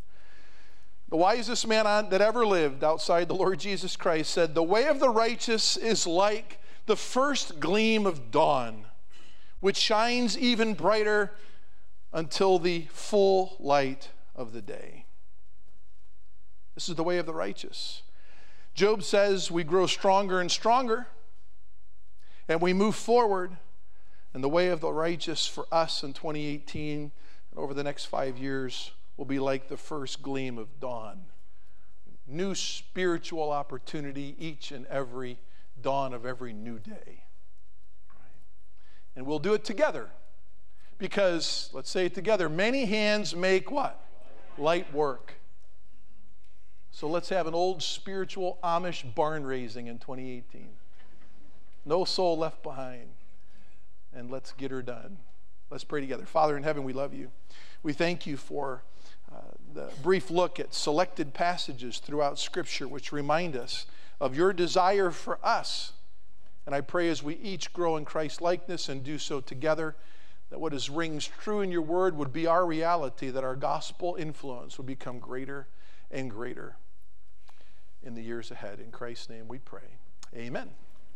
The 1.10 1.18
wisest 1.18 1.68
man 1.68 1.88
on, 1.88 2.10
that 2.10 2.22
ever 2.22 2.46
lived 2.46 2.84
outside 2.84 3.28
the 3.28 3.36
Lord 3.36 3.60
Jesus 3.60 3.96
Christ 3.96 4.32
said, 4.32 4.54
"The 4.54 4.64
way 4.64 4.86
of 4.86 5.00
the 5.00 5.10
righteous 5.10 5.76
is 5.76 6.06
like 6.06 6.60
the 6.86 6.96
first 6.96 7.60
gleam 7.60 8.06
of 8.06 8.32
dawn, 8.32 8.86
which 9.60 9.78
shines 9.78 10.38
even 10.38 10.76
brighter 10.76 11.36
until 12.14 12.60
the 12.60 12.88
full 12.92 13.56
light 13.60 14.10
of 14.36 14.54
the 14.54 14.62
day." 14.62 15.06
This 16.76 16.88
is 16.88 16.96
the 16.96 17.04
way 17.04 17.18
of 17.18 17.26
the 17.26 17.34
righteous. 17.34 18.04
Job 18.74 19.04
says 19.04 19.52
we 19.52 19.64
grow 19.64 19.88
stronger 19.88 20.40
and 20.40 20.52
stronger, 20.52 21.08
and 22.48 22.62
we 22.62 22.72
move 22.72 22.96
forward 22.96 23.58
and 24.34 24.44
the 24.44 24.50
way 24.50 24.68
of 24.68 24.80
the 24.80 24.94
righteous 24.94 25.48
for 25.48 25.68
us 25.72 26.04
in 26.04 26.14
2018 26.14 27.12
and 27.52 27.60
over 27.60 27.74
the 27.74 27.84
next 27.84 28.06
five 28.06 28.38
years 28.38 28.92
will 29.18 29.26
be 29.26 29.40
like 29.40 29.68
the 29.68 29.78
first 29.78 30.22
gleam 30.22 30.58
of 30.58 30.80
dawn. 30.80 31.22
New 32.28 32.54
spiritual 32.56 33.52
opportunity 33.52 34.36
each 34.40 34.72
and 34.72 34.86
every 34.88 35.40
dawn 35.82 36.14
of 36.14 36.26
every 36.26 36.54
new 36.54 36.80
day. 36.80 37.24
And 39.16 39.26
we'll 39.26 39.40
do 39.40 39.54
it 39.54 39.66
together 39.66 40.10
because, 40.98 41.70
let's 41.74 41.90
say 41.90 42.06
it 42.06 42.14
together, 42.14 42.48
many 42.48 42.86
hands 42.86 43.36
make 43.36 43.72
what? 43.72 44.00
Light 44.58 44.94
work. 44.94 45.34
So 46.92 47.08
let's 47.08 47.30
have 47.30 47.48
an 47.48 47.54
old 47.54 47.82
spiritual 47.82 48.60
Amish 48.64 49.16
barn 49.16 49.46
raising 49.46 49.88
in 49.88 49.98
2018. 50.00 50.70
No 51.86 52.06
soul 52.06 52.38
left 52.38 52.62
behind 52.62 53.08
and 54.14 54.30
let's 54.30 54.52
get 54.52 54.72
her 54.72 54.82
done. 54.82 55.18
Let's 55.70 55.84
pray 55.84 56.02
together. 56.02 56.26
Father 56.26 56.58
in 56.58 56.64
heaven, 56.64 56.84
we 56.84 56.94
love 56.94 57.14
you. 57.14 57.30
We 57.84 57.94
thank 57.94 58.26
you 58.26 58.38
for 58.38 58.84
uh, 59.32 59.42
the 59.74 59.90
brief 60.02 60.32
look 60.32 60.60
at 60.60 60.74
selected 60.74 61.34
passages 61.34 62.00
throughout 62.00 62.40
Scripture 62.40 62.88
which 62.88 63.12
remind 63.12 63.56
us 63.56 63.86
of 64.20 64.36
your 64.36 64.52
desire 64.52 65.12
for 65.12 65.40
us 65.44 65.94
And 66.70 66.76
I 66.76 66.82
pray 66.82 67.10
as 67.10 67.24
we 67.24 67.34
each 67.38 67.74
grow 67.74 67.98
in 67.98 68.06
Christ 68.06 68.42
likeness 68.42 68.90
and 68.90 69.04
do 69.04 69.18
so 69.18 69.42
together, 69.42 69.96
that 70.52 70.60
what 70.60 70.72
is 70.72 70.88
rings 70.88 71.28
true 71.42 71.62
in 71.62 71.72
your 71.72 71.82
word 71.82 72.16
would 72.16 72.32
be 72.32 72.46
our 72.46 72.64
reality, 72.64 73.32
that 73.32 73.44
our 73.44 73.56
gospel 73.56 74.16
influence 74.20 74.78
would 74.78 74.86
become 74.86 75.18
greater 75.18 75.68
and 76.12 76.30
greater 76.30 76.76
in 78.04 78.14
the 78.14 78.22
years 78.22 78.52
ahead. 78.52 78.80
In 78.80 78.92
Christ's 78.92 79.32
name 79.32 79.48
we 79.48 79.58
pray. 79.58 79.98
Amen. 80.36 80.70